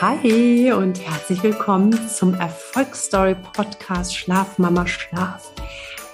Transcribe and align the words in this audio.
Hi 0.00 0.72
und 0.72 1.00
herzlich 1.00 1.40
willkommen 1.44 1.92
zum 2.08 2.34
Erfolgsstory 2.34 3.36
Podcast 3.36 4.16
Schlaf 4.16 4.58
Mama 4.58 4.88
Schlaf. 4.88 5.52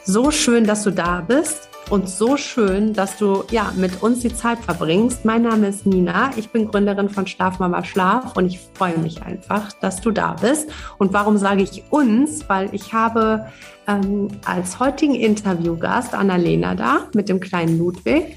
So 0.04 0.30
schön, 0.30 0.64
dass 0.64 0.82
du 0.82 0.90
da 0.90 1.22
bist 1.22 1.70
und 1.88 2.06
so 2.06 2.36
schön, 2.36 2.92
dass 2.92 3.16
du 3.16 3.42
ja 3.50 3.72
mit 3.74 4.02
uns 4.02 4.20
die 4.20 4.34
Zeit 4.34 4.58
verbringst. 4.58 5.24
Mein 5.24 5.42
Name 5.42 5.68
ist 5.68 5.86
Nina, 5.86 6.30
ich 6.36 6.50
bin 6.50 6.68
Gründerin 6.68 7.08
von 7.08 7.26
Schlaf 7.26 7.58
Mama 7.58 7.82
Schlaf 7.82 8.36
und 8.36 8.46
ich 8.46 8.60
freue 8.74 8.98
mich 8.98 9.22
einfach, 9.22 9.72
dass 9.72 10.02
du 10.02 10.10
da 10.10 10.34
bist. 10.34 10.68
Und 10.98 11.14
warum 11.14 11.38
sage 11.38 11.62
ich 11.62 11.82
uns? 11.88 12.46
Weil 12.50 12.68
ich 12.74 12.92
habe 12.92 13.46
ähm, 13.88 14.28
als 14.44 14.78
heutigen 14.78 15.14
Interviewgast 15.14 16.12
Annalena 16.12 16.74
da 16.74 17.08
mit 17.14 17.30
dem 17.30 17.40
kleinen 17.40 17.78
Ludwig. 17.78 18.36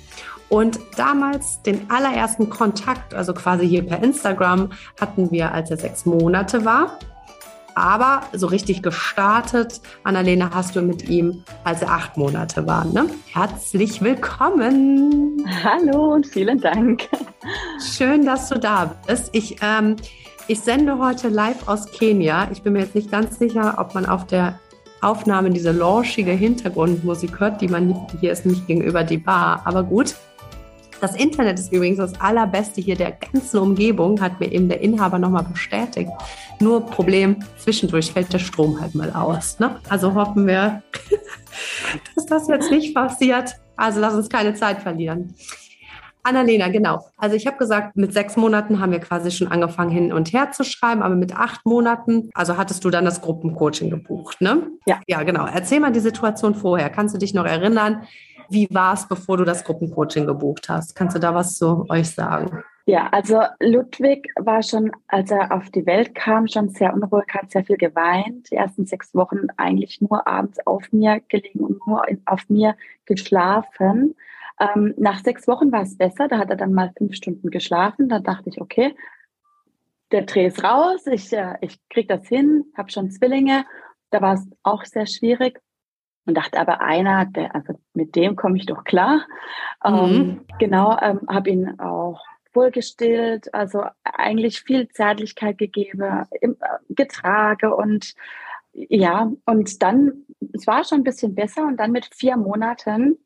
Und 0.53 0.79
damals 0.97 1.63
den 1.63 1.89
allerersten 1.89 2.47
Kontakt, 2.47 3.15
also 3.15 3.33
quasi 3.33 3.67
hier 3.67 3.81
per 3.81 4.03
Instagram, 4.03 4.69
hatten 5.01 5.31
wir, 5.31 5.51
als 5.51 5.71
er 5.71 5.77
sechs 5.77 6.05
Monate 6.05 6.63
war. 6.63 6.99
Aber 7.73 8.21
so 8.33 8.45
richtig 8.45 8.83
gestartet, 8.83 9.81
Annalena, 10.03 10.51
hast 10.53 10.75
du 10.75 10.83
mit 10.83 11.09
ihm, 11.09 11.43
als 11.63 11.81
er 11.81 11.89
acht 11.89 12.17
Monate 12.17 12.67
war. 12.67 12.85
Ne? 12.85 13.07
Herzlich 13.31 14.03
willkommen. 14.03 15.43
Hallo 15.63 16.13
und 16.13 16.27
vielen 16.27 16.61
Dank. 16.61 17.09
Schön, 17.97 18.23
dass 18.23 18.49
du 18.49 18.59
da 18.59 18.93
bist. 19.07 19.31
Ich, 19.31 19.57
ähm, 19.63 19.95
ich 20.47 20.59
sende 20.59 20.99
heute 20.99 21.29
live 21.29 21.67
aus 21.67 21.87
Kenia. 21.91 22.47
Ich 22.51 22.61
bin 22.61 22.73
mir 22.73 22.81
jetzt 22.81 22.93
nicht 22.93 23.09
ganz 23.09 23.39
sicher, 23.39 23.77
ob 23.79 23.95
man 23.95 24.05
auf 24.05 24.27
der 24.27 24.59
Aufnahme 25.01 25.49
diese 25.49 25.71
launchige 25.71 26.31
Hintergrundmusik 26.31 27.39
hört, 27.39 27.59
die 27.59 27.69
man 27.69 28.05
hier 28.21 28.31
ist 28.31 28.45
nicht 28.45 28.67
gegenüber 28.67 29.03
die 29.03 29.17
Bar. 29.17 29.63
Aber 29.65 29.81
gut, 29.81 30.13
das 31.03 31.15
Internet 31.17 31.59
ist 31.59 31.73
übrigens 31.73 31.97
das 31.97 32.19
allerbeste 32.21 32.79
hier 32.79 32.95
der 32.95 33.11
ganzen 33.11 33.59
Umgebung, 33.59 34.21
hat 34.21 34.39
mir 34.39 34.49
eben 34.49 34.69
der 34.69 34.79
Inhaber 34.79 35.19
nochmal 35.19 35.43
bestätigt. 35.43 36.09
Nur 36.61 36.85
Problem, 36.85 37.43
zwischendurch 37.57 38.13
fällt 38.13 38.31
der 38.31 38.39
Strom 38.39 38.79
halt 38.79 38.95
mal 38.95 39.11
aus. 39.11 39.59
Ne? 39.59 39.75
Also 39.89 40.13
hoffen 40.13 40.47
wir, 40.47 40.81
dass 42.15 42.25
das 42.25 42.47
jetzt 42.47 42.71
nicht 42.71 42.95
passiert. 42.95 43.53
Also 43.75 43.99
lass 43.99 44.13
uns 44.13 44.29
keine 44.29 44.53
Zeit 44.53 44.81
verlieren. 44.81 45.35
Annalena, 46.25 46.69
genau. 46.69 47.05
Also 47.17 47.35
ich 47.35 47.45
habe 47.47 47.57
gesagt, 47.57 47.97
mit 47.97 48.13
sechs 48.13 48.37
Monaten 48.37 48.79
haben 48.79 48.93
wir 48.93 48.99
quasi 48.99 49.29
schon 49.29 49.49
angefangen 49.49 49.91
hin 49.91 50.13
und 50.13 50.31
her 50.31 50.53
zu 50.53 50.63
schreiben, 50.63 51.03
aber 51.03 51.15
mit 51.15 51.35
acht 51.35 51.65
Monaten, 51.65 52.29
also 52.33 52.55
hattest 52.55 52.85
du 52.85 52.89
dann 52.89 53.03
das 53.03 53.21
Gruppencoaching 53.21 53.89
gebucht, 53.89 54.39
ne? 54.39 54.69
Ja. 54.85 55.01
Ja, 55.05 55.23
genau. 55.23 55.45
Erzähl 55.45 55.81
mal 55.81 55.91
die 55.91 55.99
Situation 55.99 56.55
vorher. 56.55 56.89
Kannst 56.89 57.13
du 57.13 57.19
dich 57.19 57.33
noch 57.33 57.45
erinnern? 57.45 58.03
Wie 58.49 58.67
war 58.71 58.93
es, 58.93 59.07
bevor 59.07 59.37
du 59.37 59.43
das 59.43 59.63
Gruppencoaching 59.63 60.25
gebucht 60.25 60.69
hast? 60.69 60.95
Kannst 60.95 61.15
du 61.15 61.19
da 61.19 61.33
was 61.33 61.55
zu 61.55 61.85
euch 61.89 62.09
sagen? 62.09 62.63
Ja, 62.85 63.07
also 63.11 63.41
Ludwig 63.61 64.29
war 64.35 64.61
schon, 64.61 64.91
als 65.07 65.31
er 65.31 65.53
auf 65.53 65.69
die 65.69 65.85
Welt 65.85 66.13
kam, 66.15 66.47
schon 66.47 66.69
sehr 66.69 66.93
unruhig, 66.93 67.27
hat 67.33 67.49
sehr 67.49 67.63
viel 67.63 67.77
geweint. 67.77 68.51
Die 68.51 68.55
ersten 68.55 68.85
sechs 68.85 69.15
Wochen 69.15 69.47
eigentlich 69.55 70.01
nur 70.01 70.27
abends 70.27 70.59
auf 70.67 70.91
mir 70.91 71.21
gelegen 71.29 71.61
und 71.61 71.87
nur 71.87 72.05
auf 72.25 72.49
mir 72.49 72.75
geschlafen. 73.05 74.15
Ähm, 74.59 74.93
nach 74.97 75.23
sechs 75.23 75.47
Wochen 75.47 75.71
war 75.71 75.83
es 75.83 75.97
besser, 75.97 76.27
da 76.27 76.37
hat 76.37 76.49
er 76.49 76.57
dann 76.57 76.73
mal 76.73 76.91
fünf 76.97 77.15
Stunden 77.15 77.49
geschlafen. 77.51 78.09
Da 78.09 78.19
dachte 78.19 78.49
ich, 78.49 78.59
okay, 78.59 78.93
der 80.11 80.23
Dreh 80.23 80.47
ist 80.47 80.63
raus, 80.63 81.07
ich, 81.07 81.31
äh, 81.31 81.55
ich 81.61 81.79
krieg 81.89 82.09
das 82.09 82.27
hin, 82.27 82.65
habe 82.77 82.91
schon 82.91 83.11
Zwillinge. 83.11 83.65
Da 84.11 84.21
war 84.21 84.33
es 84.33 84.45
auch 84.61 84.83
sehr 84.83 85.07
schwierig 85.07 85.59
und 86.25 86.35
dachte 86.35 86.59
aber 86.59 86.81
einer, 86.81 87.25
der, 87.25 87.53
also 87.55 87.73
mit 87.93 88.15
dem 88.15 88.35
komme 88.35 88.57
ich 88.57 88.65
doch 88.65 88.83
klar. 88.83 89.25
Mhm. 89.85 89.95
Ähm, 89.95 90.45
genau, 90.59 90.97
ähm, 91.01 91.21
habe 91.27 91.49
ihn 91.49 91.79
auch 91.79 92.21
wohlgestillt, 92.53 93.53
also 93.53 93.83
eigentlich 94.03 94.61
viel 94.61 94.87
Zärtlichkeit 94.89 95.57
gegeben, 95.57 96.25
im, 96.39 96.51
äh, 96.53 96.93
getrage 96.93 97.75
und 97.75 98.13
ja, 98.73 99.31
und 99.45 99.83
dann, 99.83 100.25
es 100.53 100.65
war 100.65 100.83
schon 100.83 101.01
ein 101.01 101.03
bisschen 101.03 101.35
besser 101.35 101.63
und 101.67 101.77
dann 101.77 101.91
mit 101.91 102.09
vier 102.13 102.37
Monaten 102.37 103.19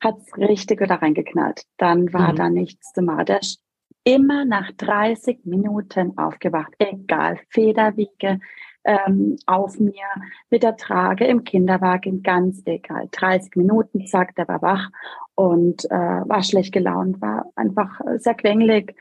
hat 0.00 0.18
es 0.18 0.36
richtig 0.36 0.80
wieder 0.80 0.96
reingeknallt. 0.96 1.62
Dann 1.78 2.12
war 2.12 2.32
mhm. 2.32 2.36
da 2.36 2.50
nichts 2.50 2.92
zu 2.92 3.02
machen. 3.02 3.26
Der 3.26 3.40
ist 3.40 3.62
immer 4.04 4.44
nach 4.44 4.70
30 4.72 5.44
Minuten 5.44 6.18
aufgewacht, 6.18 6.72
egal, 6.78 7.38
Federwiege, 7.48 8.40
ähm, 8.84 9.36
auf 9.46 9.78
mir 9.78 10.06
mit 10.48 10.62
der 10.62 10.76
Trage 10.76 11.26
im 11.26 11.44
Kinderwagen, 11.44 12.22
ganz 12.22 12.62
egal. 12.64 13.08
30 13.10 13.56
Minuten, 13.56 14.06
zack, 14.06 14.34
der 14.36 14.48
war 14.48 14.62
wach 14.62 14.88
und 15.34 15.84
äh, 15.86 15.88
war 15.90 16.42
schlecht 16.42 16.72
gelaunt, 16.72 17.20
war 17.20 17.46
einfach 17.56 18.00
sehr 18.16 18.34
quengelig. 18.34 18.94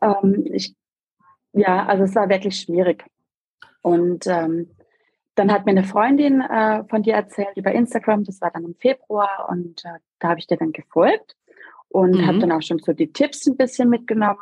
Ähm, 0.00 0.46
ich, 0.46 0.74
ja, 1.52 1.86
also 1.86 2.04
es 2.04 2.14
war 2.14 2.28
wirklich 2.28 2.56
schwierig. 2.56 3.04
Und 3.82 4.26
ähm, 4.26 4.70
dann 5.34 5.52
hat 5.52 5.64
mir 5.64 5.72
eine 5.72 5.84
Freundin 5.84 6.40
äh, 6.40 6.84
von 6.84 7.02
dir 7.02 7.14
erzählt 7.14 7.56
über 7.56 7.72
Instagram, 7.72 8.24
das 8.24 8.40
war 8.40 8.50
dann 8.50 8.64
im 8.64 8.74
Februar 8.74 9.48
und 9.48 9.84
äh, 9.84 9.98
da 10.18 10.30
habe 10.30 10.40
ich 10.40 10.46
dir 10.46 10.56
dann 10.56 10.72
gefolgt 10.72 11.36
und 11.88 12.16
mhm. 12.16 12.26
habe 12.26 12.38
dann 12.38 12.52
auch 12.52 12.62
schon 12.62 12.78
so 12.78 12.92
die 12.92 13.12
Tipps 13.12 13.46
ein 13.46 13.56
bisschen 13.56 13.88
mitgenommen 13.88 14.38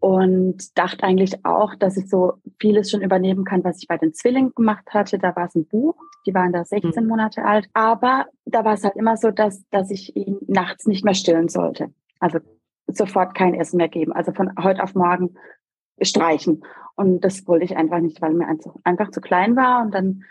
und 0.00 0.78
dachte 0.78 1.04
eigentlich 1.04 1.44
auch, 1.44 1.74
dass 1.74 1.96
ich 1.96 2.08
so 2.08 2.34
vieles 2.60 2.90
schon 2.90 3.02
übernehmen 3.02 3.44
kann, 3.44 3.64
was 3.64 3.78
ich 3.78 3.88
bei 3.88 3.96
den 3.96 4.14
Zwillingen 4.14 4.54
gemacht 4.54 4.86
hatte. 4.90 5.18
Da 5.18 5.34
war 5.34 5.46
es 5.46 5.54
ein 5.54 5.66
Buch, 5.66 5.96
die 6.26 6.34
waren 6.34 6.52
da 6.52 6.64
16 6.64 7.02
mhm. 7.02 7.08
Monate 7.08 7.44
alt, 7.44 7.68
aber 7.72 8.26
da 8.44 8.64
war 8.64 8.74
es 8.74 8.84
halt 8.84 8.96
immer 8.96 9.16
so, 9.16 9.30
dass, 9.30 9.68
dass 9.70 9.90
ich 9.90 10.14
ihn 10.14 10.38
nachts 10.46 10.86
nicht 10.86 11.04
mehr 11.04 11.14
stillen 11.14 11.48
sollte. 11.48 11.92
Also 12.20 12.38
sofort 12.86 13.34
kein 13.34 13.54
Essen 13.54 13.76
mehr 13.76 13.88
geben, 13.88 14.12
also 14.12 14.32
von 14.32 14.52
heute 14.62 14.82
auf 14.82 14.94
morgen 14.94 15.34
streichen. 16.00 16.64
Und 16.94 17.22
das 17.22 17.46
wollte 17.46 17.64
ich 17.64 17.76
einfach 17.76 18.00
nicht, 18.00 18.22
weil 18.22 18.34
mir 18.34 18.46
einfach, 18.46 18.74
einfach 18.84 19.10
zu 19.10 19.20
klein 19.20 19.56
war. 19.56 19.82
Und 19.82 19.94
dann 19.94 20.24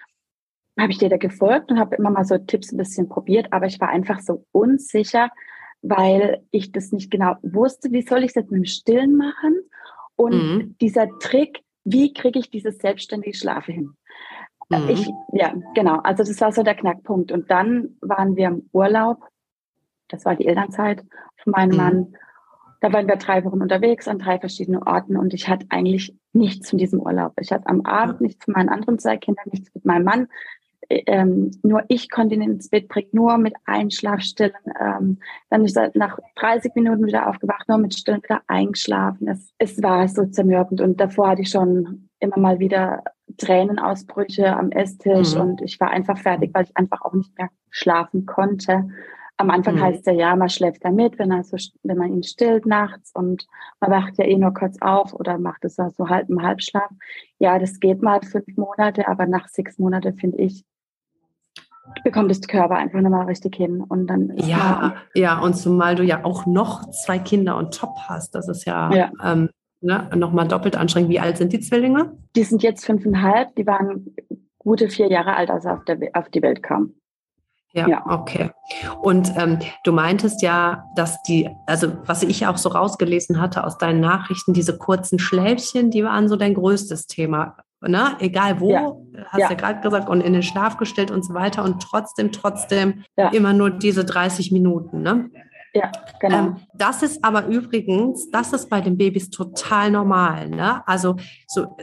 habe 0.80 0.92
ich 0.92 0.98
dir 0.98 1.10
da 1.10 1.18
gefolgt 1.18 1.72
und 1.72 1.80
habe 1.80 1.96
immer 1.96 2.10
mal 2.10 2.24
so 2.24 2.38
Tipps 2.38 2.72
ein 2.72 2.78
bisschen 2.78 3.10
probiert, 3.10 3.52
aber 3.52 3.66
ich 3.66 3.80
war 3.80 3.90
einfach 3.90 4.20
so 4.20 4.46
unsicher, 4.52 5.30
weil 5.82 6.44
ich 6.52 6.72
das 6.72 6.92
nicht 6.92 7.12
genau 7.12 7.36
wusste, 7.42 7.92
wie 7.92 8.02
soll 8.02 8.20
ich 8.20 8.30
es 8.30 8.36
jetzt 8.36 8.52
mit 8.52 8.60
dem 8.60 8.66
Stillen 8.66 9.16
machen 9.16 9.62
und 10.16 10.34
mhm. 10.34 10.76
dieser 10.82 11.08
Trick, 11.20 11.64
wie 11.84 12.14
kriege 12.14 12.40
ich 12.40 12.50
dieses 12.50 12.80
selbstständige 12.80 13.38
Schlafe 13.38 13.72
hin? 13.72 13.94
Mhm. 14.70 14.90
Ich, 14.90 15.08
ja, 15.32 15.54
genau. 15.76 16.00
Also 16.04 16.24
das 16.24 16.42
war 16.42 16.52
so 16.52 16.64
der 16.64 16.76
Knackpunkt. 16.76 17.32
Und 17.32 17.50
dann 17.50 17.98
waren 18.02 18.36
wir 18.36 18.48
im 18.48 18.70
Urlaub. 18.74 19.24
Das 20.10 20.26
war 20.26 20.36
die 20.36 20.48
Elternzeit 20.48 21.04
von 21.38 21.52
meinem 21.52 21.72
mhm. 21.72 21.78
Mann. 21.78 22.16
Da 22.82 22.94
waren 22.94 23.08
wir 23.08 23.16
drei 23.16 23.44
Wochen 23.44 23.62
unterwegs 23.62 24.08
an 24.08 24.20
drei 24.20 24.40
verschiedenen 24.40 24.84
Orten 24.84 25.18
und 25.18 25.34
ich 25.34 25.50
hatte 25.50 25.66
eigentlich 25.70 26.16
nichts 26.32 26.70
von 26.70 26.78
diesem 26.78 27.00
Urlaub. 27.00 27.34
Ich 27.42 27.52
hatte 27.52 27.66
am 27.66 27.82
Abend 27.82 28.22
nichts 28.22 28.46
von 28.46 28.54
meinen 28.54 28.70
anderen 28.70 29.00
zwei 29.00 29.18
Kindern, 29.18 29.46
nichts 29.52 29.74
mit 29.74 29.84
meinem 29.84 30.04
Mann 30.04 30.28
ähm, 30.90 31.52
nur 31.64 31.84
ich 31.88 32.10
konnte 32.10 32.36
ihn 32.36 32.42
ins 32.42 32.70
Bett 32.70 32.88
bringen, 32.88 33.10
nur 33.12 33.38
mit 33.38 33.54
Einschlafstillen. 33.66 34.54
Ähm, 34.80 35.20
dann 35.50 35.66
ist 35.66 35.76
er 35.76 35.92
nach 35.96 36.18
30 36.36 36.76
Minuten 36.76 37.06
wieder 37.06 37.28
aufgewacht, 37.28 37.68
nur 37.68 37.78
mit 37.78 37.94
Stillen 37.94 38.24
wieder 38.24 38.42
eingeschlafen. 38.48 39.28
Es, 39.28 39.54
es 39.58 39.82
war 39.84 40.08
so 40.08 40.26
zermürbend 40.26 40.82
und 40.82 41.00
davor 41.00 41.30
hatte 41.30 41.42
ich 41.42 41.50
schon 41.50 42.10
immer 42.20 42.38
mal 42.38 42.60
wieder 42.60 43.04
Tränenausbrüche 43.38 44.56
am 44.56 44.72
Esstisch 44.72 45.36
mhm. 45.36 45.42
und 45.42 45.62
ich 45.62 45.80
war 45.80 45.90
einfach 45.92 46.18
fertig, 46.18 46.52
weil 46.54 46.64
ich 46.66 46.78
einfach 46.78 47.02
auch 47.02 47.14
nicht 47.14 47.38
mehr 47.38 47.50
schlafen 47.70 48.26
konnte. 48.26 48.90
Am 49.40 49.52
Anfang 49.52 49.76
mhm. 49.76 49.82
heißt 49.82 50.00
es 50.00 50.06
ja, 50.06 50.14
ja, 50.14 50.36
man 50.36 50.50
schläft 50.50 50.84
da 50.84 50.90
mit, 50.90 51.20
wenn, 51.20 51.32
er 51.32 51.44
so, 51.44 51.58
wenn 51.84 51.98
man 51.98 52.12
ihn 52.12 52.24
stillt 52.24 52.66
nachts 52.66 53.12
und 53.14 53.46
man 53.80 53.92
wacht 53.92 54.18
ja 54.18 54.26
eh 54.26 54.36
nur 54.36 54.54
kurz 54.54 54.78
auf 54.82 55.14
oder 55.14 55.38
macht 55.38 55.64
es 55.66 55.76
so 55.76 56.10
halb 56.10 56.30
im 56.30 56.42
Halbschlaf. 56.42 56.90
Ja, 57.38 57.60
das 57.60 57.80
geht 57.80 58.02
mal 58.02 58.22
fünf 58.24 58.48
Monate, 58.56 59.08
aber 59.08 59.28
nach 59.28 59.48
sechs 59.48 59.78
Monaten 59.78 60.16
finde 60.16 60.38
ich, 60.40 60.64
bekommt 62.04 62.30
das 62.30 62.42
Körper 62.42 62.76
einfach 62.76 63.02
nochmal 63.02 63.26
richtig 63.26 63.56
hin. 63.56 63.82
Und 63.82 64.08
dann 64.08 64.34
ja, 64.38 64.96
ja, 65.14 65.40
und 65.40 65.56
zumal 65.56 65.96
du 65.96 66.04
ja 66.04 66.24
auch 66.24 66.46
noch 66.46 66.90
zwei 66.92 67.20
Kinder 67.20 67.58
on 67.58 67.72
top 67.72 67.96
hast, 68.08 68.36
das 68.36 68.48
ist 68.48 68.66
ja, 68.66 68.92
ja. 68.94 69.12
Ähm, 69.24 69.50
ne, 69.82 70.10
nochmal 70.16 70.48
doppelt 70.48 70.76
anstrengend. 70.76 71.10
Wie 71.10 71.20
alt 71.20 71.38
sind 71.38 71.54
die 71.54 71.60
Zwillinge? 71.60 72.18
Die 72.36 72.44
sind 72.44 72.64
jetzt 72.64 72.86
fünfeinhalb, 72.86 73.56
die 73.56 73.68
waren 73.68 74.16
gute 74.58 74.90
vier 74.90 75.08
Jahre 75.08 75.36
alt, 75.36 75.50
als 75.50 75.66
er 75.66 75.76
auf, 75.76 75.86
der, 75.86 75.98
auf 76.14 76.30
die 76.30 76.42
Welt 76.42 76.64
kam. 76.64 76.94
Ja, 77.74 77.88
ja, 77.88 78.06
okay. 78.08 78.50
Und 79.02 79.34
ähm, 79.38 79.60
du 79.84 79.92
meintest 79.92 80.42
ja, 80.42 80.86
dass 80.96 81.22
die, 81.24 81.50
also 81.68 81.94
was 82.06 82.24
ich 82.24 82.48
auch 82.48 82.58
so 82.58 82.70
rausgelesen 82.70 83.40
hatte 83.40 83.64
aus 83.64 83.78
deinen 83.78 84.00
Nachrichten, 84.00 84.54
diese 84.54 84.78
kurzen 84.78 85.20
Schläfchen, 85.20 85.92
die 85.92 86.04
waren 86.04 86.28
so 86.28 86.38
dein 86.38 86.54
größtes 86.54 87.08
Thema 87.08 87.58
ne? 87.88 88.16
egal 88.20 88.60
wo, 88.60 88.72
ja. 88.72 88.94
hast 89.28 89.40
ja. 89.40 89.50
ja 89.50 89.56
gerade 89.56 89.82
gesagt, 89.82 90.10
und 90.10 90.22
in 90.22 90.34
den 90.34 90.44
Schlaf 90.44 90.78
gestellt 90.78 91.12
und 91.12 91.26
so 91.26 91.34
weiter 91.34 91.64
und 91.64 91.82
trotzdem, 91.82 92.32
trotzdem 92.32 93.04
ja. 93.16 93.30
immer 93.30 93.54
nur 93.54 93.70
diese 93.70 94.06
30 94.06 94.52
Minuten. 94.52 95.02
Ne? 95.02 95.30
Ja, 95.74 95.92
genau. 96.20 96.38
Ähm, 96.38 96.56
das 96.74 97.04
ist 97.04 97.24
aber 97.24 97.46
übrigens, 97.48 98.30
das 98.32 98.54
ist 98.54 98.70
bei 98.70 98.82
den 98.82 98.98
Babys 98.98 99.30
total 99.30 99.92
normal. 99.92 100.50
Ne? 100.50 100.88
Also 100.88 101.16
so 101.48 101.78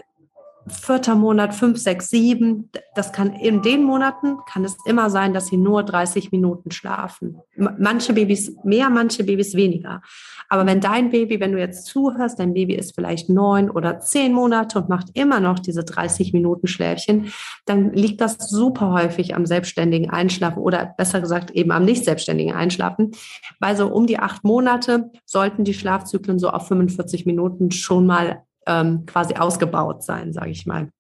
vierter 0.67 1.15
Monat, 1.15 1.55
fünf, 1.55 1.79
sechs, 1.79 2.09
sieben. 2.09 2.71
Das 2.95 3.13
kann 3.13 3.35
in 3.35 3.63
den 3.63 3.83
Monaten 3.83 4.39
kann 4.51 4.65
es 4.65 4.77
immer 4.87 5.11
sein, 5.11 5.35
dass 5.35 5.49
sie 5.49 5.57
nur 5.57 5.83
30 5.83 6.33
Minuten 6.33 6.71
schlafen. 6.71 7.39
Manche 7.57 8.15
Babys 8.15 8.57
mehr, 8.65 8.89
manche 8.89 9.25
Babys 9.25 9.55
weniger. 9.55 10.01
Aber 10.49 10.67
wenn 10.67 10.81
dein 10.81 11.11
Baby, 11.11 11.41
wenn 11.41 11.53
du 11.53 11.59
jetzt 11.59 11.87
zuhörst, 11.87 12.39
dein 12.39 12.55
Baby 12.55 12.75
ist 12.75 12.95
vielleicht 12.95 13.29
neun 13.29 13.71
oder 13.71 14.01
zehn 14.01 14.33
Monate 14.33 14.79
und 14.79 14.89
macht 14.89 15.09
immer 15.15 15.41
noch 15.41 15.59
diese 15.59 15.85
30 15.85 16.33
Minuten 16.33 16.67
Schläfchen, 16.67 17.33
dann 17.67 17.93
liegt 17.93 18.21
das 18.21 18.39
super 18.39 18.93
häufig 18.93 19.35
am 19.35 19.47
selbstständigen 19.47 20.11
Einschlafen 20.11 20.63
oder 20.63 20.95
besser 20.97 21.21
gesagt 21.21 21.51
eben 21.51 21.73
am 21.73 21.85
nicht 21.85 22.05
selbstständigen 22.05 22.55
Einschlafen. 22.55 23.13
Weil 23.61 23.77
so 23.77 23.89
um 23.89 24.07
die 24.07 24.19
acht 24.19 24.45
Monate 24.45 25.11
sollten 25.27 25.65
die 25.65 25.75
Schlafzyklen 25.75 26.39
so 26.39 26.51
auf 26.51 26.69
45 26.69 27.27
Minuten 27.27 27.71
schon 27.71 28.07
mal 28.07 28.43
ähm, 28.67 29.07
quasi 29.07 29.35
ausgebaut 29.35 30.03
sein, 30.03 30.33
sage 30.33 30.51
ich 30.51 30.67
mal. 30.67 30.91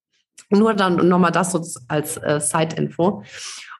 Nur 0.50 0.74
dann 0.74 1.08
nochmal 1.08 1.32
das 1.32 1.52
so 1.52 1.62
als 1.88 2.16
äh, 2.18 2.40
Side-Info. 2.40 3.22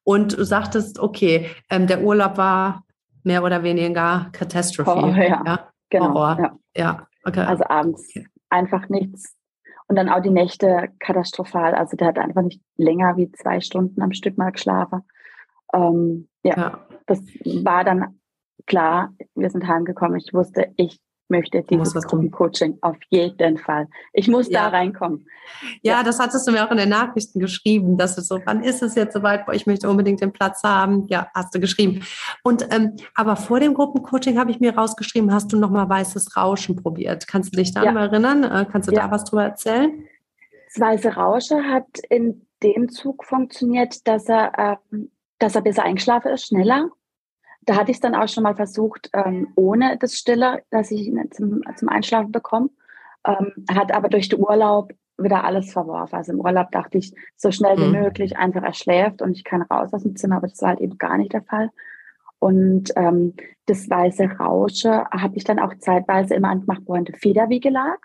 Und 0.05 0.37
du 0.37 0.45
sagtest, 0.45 0.99
okay, 0.99 1.51
ähm, 1.71 1.87
der 1.87 2.03
Urlaub 2.03 2.37
war 2.37 2.85
mehr 3.23 3.43
oder 3.43 3.63
weniger 3.63 4.29
Katastrophe. 4.33 4.91
Oh, 4.91 5.07
ja. 5.09 5.43
ja, 5.45 5.69
genau. 5.91 6.15
Ja. 6.15 6.57
ja. 6.77 7.07
okay. 7.25 7.41
Also 7.41 7.65
abends 7.65 8.09
okay. 8.11 8.27
einfach 8.51 8.89
nichts. 8.89 9.35
Und 9.87 9.97
dann 9.97 10.09
auch 10.09 10.21
die 10.21 10.31
Nächte 10.31 10.89
katastrophal. 10.99 11.75
Also 11.75 11.97
der 11.97 12.09
hat 12.09 12.19
einfach 12.19 12.43
nicht 12.43 12.61
länger 12.77 13.17
wie 13.17 13.31
zwei 13.33 13.61
Stunden 13.61 14.01
am 14.01 14.13
Stück 14.13 14.39
mal 14.39 14.51
geschlafen. 14.51 15.03
Ähm, 15.73 16.29
ja, 16.43 16.57
ja, 16.57 16.87
das 17.07 17.21
war 17.63 17.85
dann 17.85 18.21
klar. 18.67 19.13
Wir 19.35 19.51
sind 19.51 19.67
heimgekommen. 19.67 20.19
Ich 20.19 20.33
wusste, 20.33 20.73
ich 20.77 21.01
möchte 21.29 21.63
dieses 21.63 21.95
Gruppencoaching 21.95 22.79
auf 22.83 22.97
jeden 23.09 23.59
Fall. 23.59 23.89
Ich 24.13 24.29
muss 24.29 24.49
ja. 24.49 24.65
da 24.65 24.69
reinkommen. 24.69 25.27
Ja, 25.83 25.95
ja, 25.95 26.03
das 26.03 26.19
hattest 26.19 26.47
du 26.47 26.53
mir 26.53 26.67
auch 26.67 26.71
in 26.71 26.77
den 26.77 26.89
Nachrichten 26.89 27.41
geschrieben, 27.41 27.97
dass 27.97 28.19
es 28.19 28.29
so, 28.29 28.41
wann 28.45 28.63
ist 28.63 28.83
es 28.83 28.95
jetzt 28.95 29.15
soweit? 29.15 29.45
Ich 29.53 29.67
möchte 29.67 29.89
unbedingt 29.89 30.21
den 30.21 30.33
Platz 30.33 30.63
haben. 30.63 31.07
Ja, 31.09 31.29
hast 31.35 31.55
du 31.55 31.61
geschrieben. 31.61 32.05
Und 32.43 32.67
ähm, 32.71 32.97
aber 33.15 33.37
vor 33.37 33.61
dem 33.61 33.75
Gruppencoaching 33.75 34.39
habe 34.39 34.51
ich 34.51 34.61
mir 34.61 34.77
rausgeschrieben, 34.77 35.33
hast 35.33 35.53
du 35.53 35.59
noch 35.59 35.71
mal 35.71 35.89
weißes 35.89 36.37
Rauschen 36.37 36.77
probiert? 36.77 37.27
Kannst 37.27 37.53
du 37.53 37.57
dich 37.57 37.73
daran 37.73 37.97
ja. 37.97 38.03
erinnern? 38.03 38.45
Äh, 38.45 38.67
kannst 38.71 38.89
du 38.89 38.93
da 38.93 39.11
was 39.11 39.25
drüber 39.25 39.45
erzählen? 39.45 40.05
Das 40.67 40.81
weiße 40.81 41.15
Rauschen 41.15 41.71
hat 41.71 41.87
in 42.11 42.47
dem 42.63 42.89
Zug 42.89 43.25
funktioniert, 43.25 44.07
dass 44.07 44.29
er, 44.29 44.79
ähm, 44.93 45.11
dass 45.39 45.55
er 45.55 45.63
besser 45.63 45.85
eingeschlafen 45.85 46.33
ist, 46.33 46.47
schneller 46.47 46.91
da 47.67 47.77
hatte 47.77 47.91
ich 47.91 47.97
es 47.97 48.01
dann 48.01 48.15
auch 48.15 48.29
schon 48.29 48.43
mal 48.43 48.57
versucht, 48.57 49.11
ähm, 49.13 49.49
ohne 49.57 49.97
das 49.99 50.15
Stille, 50.15 50.63
dass 50.71 50.91
ich 50.91 51.07
ihn 51.07 51.31
zum, 51.31 51.63
zum 51.77 51.89
Einschlafen 51.89 52.33
bekomme. 52.33 52.71
Ähm, 53.27 53.53
hat 53.71 53.93
aber 53.93 54.09
durch 54.09 54.29
den 54.29 54.41
Urlaub 54.41 54.93
wieder 55.17 55.45
alles 55.45 55.73
verworfen. 55.73 56.17
Also 56.17 56.33
im 56.33 56.41
Urlaub 56.41 56.71
dachte 56.73 56.99
ich, 56.99 57.15
so 57.37 57.51
schnell 57.51 57.79
wie 57.79 57.87
mhm. 57.87 58.03
möglich 58.03 58.37
einfach 58.37 58.63
er 58.63 58.75
schläft 58.75 59.23
und 59.23 59.33
ich 59.33 59.45
kann 59.45 59.63
raus 59.63 59.93
aus 59.93 60.03
dem 60.03 60.17
Zimmer, 60.17 60.37
aber 60.37 60.49
das 60.49 60.61
war 60.61 60.71
halt 60.71 60.81
eben 60.81 60.99
gar 60.99 61.17
nicht 61.17 61.33
der 61.33 61.43
Fall. 61.43 61.71
Und 62.39 62.93
ähm, 62.97 63.35
das 63.67 63.89
weiße 63.89 64.25
Rausche 64.39 65.07
habe 65.11 65.37
ich 65.37 65.45
dann 65.45 65.59
auch 65.59 65.75
zeitweise 65.79 66.35
immer 66.35 66.51
angemacht, 66.51 66.83
wo 66.85 66.95
er 66.95 66.99
in 66.99 67.05
der 67.07 67.15
Federwiege 67.15 67.71
lag. 67.71 67.97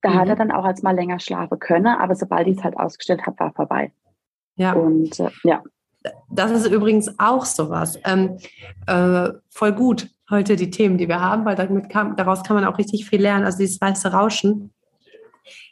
Da 0.00 0.10
mhm. 0.10 0.14
hat 0.14 0.28
er 0.28 0.34
mhm. 0.34 0.38
dann 0.38 0.52
auch 0.52 0.64
als 0.64 0.82
mal 0.82 0.94
länger 0.94 1.20
schlafen 1.20 1.58
können, 1.58 1.86
aber 1.86 2.16
sobald 2.16 2.48
ich 2.48 2.58
es 2.58 2.64
halt 2.64 2.76
ausgestellt 2.76 3.26
habe, 3.26 3.38
war 3.38 3.52
vorbei. 3.52 3.92
Ja. 4.56 4.72
Und 4.72 5.20
äh, 5.20 5.30
ja, 5.44 5.62
das 6.30 6.50
ist 6.50 6.66
übrigens 6.66 7.10
auch 7.18 7.44
sowas. 7.44 7.98
Ähm, 8.04 8.38
äh, 8.86 9.30
voll 9.50 9.72
gut 9.72 10.08
heute 10.28 10.56
die 10.56 10.70
Themen, 10.70 10.98
die 10.98 11.08
wir 11.08 11.20
haben, 11.20 11.44
weil 11.44 11.54
damit 11.54 11.88
kann, 11.88 12.16
daraus 12.16 12.42
kann 12.42 12.56
man 12.56 12.64
auch 12.64 12.78
richtig 12.78 13.08
viel 13.08 13.22
lernen. 13.22 13.44
Also 13.44 13.58
dieses 13.58 13.80
weiße 13.80 14.12
Rauschen 14.12 14.72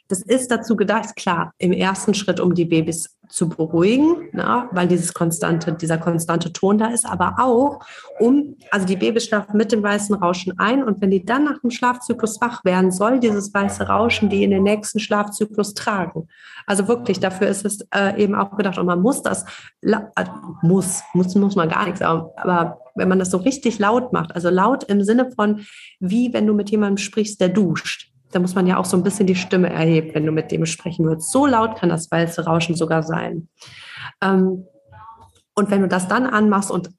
das 0.07 0.21
ist 0.21 0.51
dazu 0.51 0.75
gedacht, 0.75 1.15
klar, 1.15 1.53
im 1.57 1.71
ersten 1.71 2.13
Schritt, 2.13 2.39
um 2.39 2.53
die 2.53 2.65
Babys 2.65 3.14
zu 3.29 3.49
beruhigen, 3.49 4.29
na, 4.31 4.69
weil 4.71 4.87
dieses 4.87 5.13
konstante, 5.13 5.73
dieser 5.73 5.97
konstante 5.97 6.51
Ton 6.53 6.77
da 6.77 6.87
ist, 6.87 7.05
aber 7.05 7.35
auch 7.39 7.79
um, 8.19 8.55
also 8.71 8.85
die 8.85 8.95
Babys 8.95 9.25
schlafen 9.25 9.57
mit 9.57 9.71
dem 9.71 9.83
weißen 9.83 10.15
Rauschen 10.15 10.57
ein 10.57 10.83
und 10.83 11.01
wenn 11.01 11.11
die 11.11 11.25
dann 11.25 11.43
nach 11.43 11.59
dem 11.59 11.71
Schlafzyklus 11.71 12.39
wach 12.41 12.63
werden, 12.65 12.91
soll 12.91 13.19
dieses 13.19 13.53
weiße 13.53 13.87
Rauschen 13.87 14.29
die 14.29 14.43
in 14.43 14.51
den 14.51 14.63
nächsten 14.63 14.99
Schlafzyklus 14.99 15.73
tragen. 15.73 16.27
Also 16.65 16.87
wirklich, 16.87 17.19
dafür 17.19 17.47
ist 17.47 17.65
es 17.65 17.81
äh, 17.93 18.21
eben 18.21 18.35
auch 18.35 18.55
gedacht 18.57 18.77
und 18.77 18.85
man 18.85 19.01
muss 19.01 19.21
das, 19.21 19.45
äh, 19.81 19.97
muss, 20.61 21.01
muss, 21.13 21.35
muss 21.35 21.55
man 21.55 21.69
gar 21.69 21.85
nichts, 21.85 22.01
aber, 22.01 22.33
aber 22.37 22.79
wenn 22.95 23.09
man 23.09 23.19
das 23.19 23.31
so 23.31 23.37
richtig 23.37 23.79
laut 23.79 24.13
macht, 24.13 24.33
also 24.33 24.49
laut 24.49 24.85
im 24.85 25.03
Sinne 25.03 25.31
von, 25.31 25.65
wie 25.99 26.33
wenn 26.33 26.47
du 26.47 26.53
mit 26.53 26.71
jemandem 26.71 26.97
sprichst, 26.97 27.39
der 27.41 27.49
duscht 27.49 28.14
da 28.35 28.41
muss 28.41 28.53
man 28.53 28.67
ja 28.67 28.77
auch 28.77 28.83
so 28.83 28.97
ein 28.97 29.03
bisschen 29.03 29.27
die 29.27 29.35
Stimme 29.35 29.69
erheben, 29.69 30.13
wenn 30.13 30.25
du 30.25 30.33
mit 30.33 30.51
dem 30.51 30.65
sprechen 30.65 31.05
würdest. 31.05 31.31
So 31.31 31.45
laut 31.45 31.77
kann 31.77 31.87
das 31.87 32.11
weiße 32.11 32.43
Rauschen 32.43 32.75
sogar 32.75 33.01
sein. 33.01 33.47
Ähm, 34.21 34.65
und 35.55 35.71
wenn 35.71 35.81
du 35.81 35.87
das 35.87 36.09
dann 36.09 36.25
anmachst 36.25 36.69
und 36.69 36.89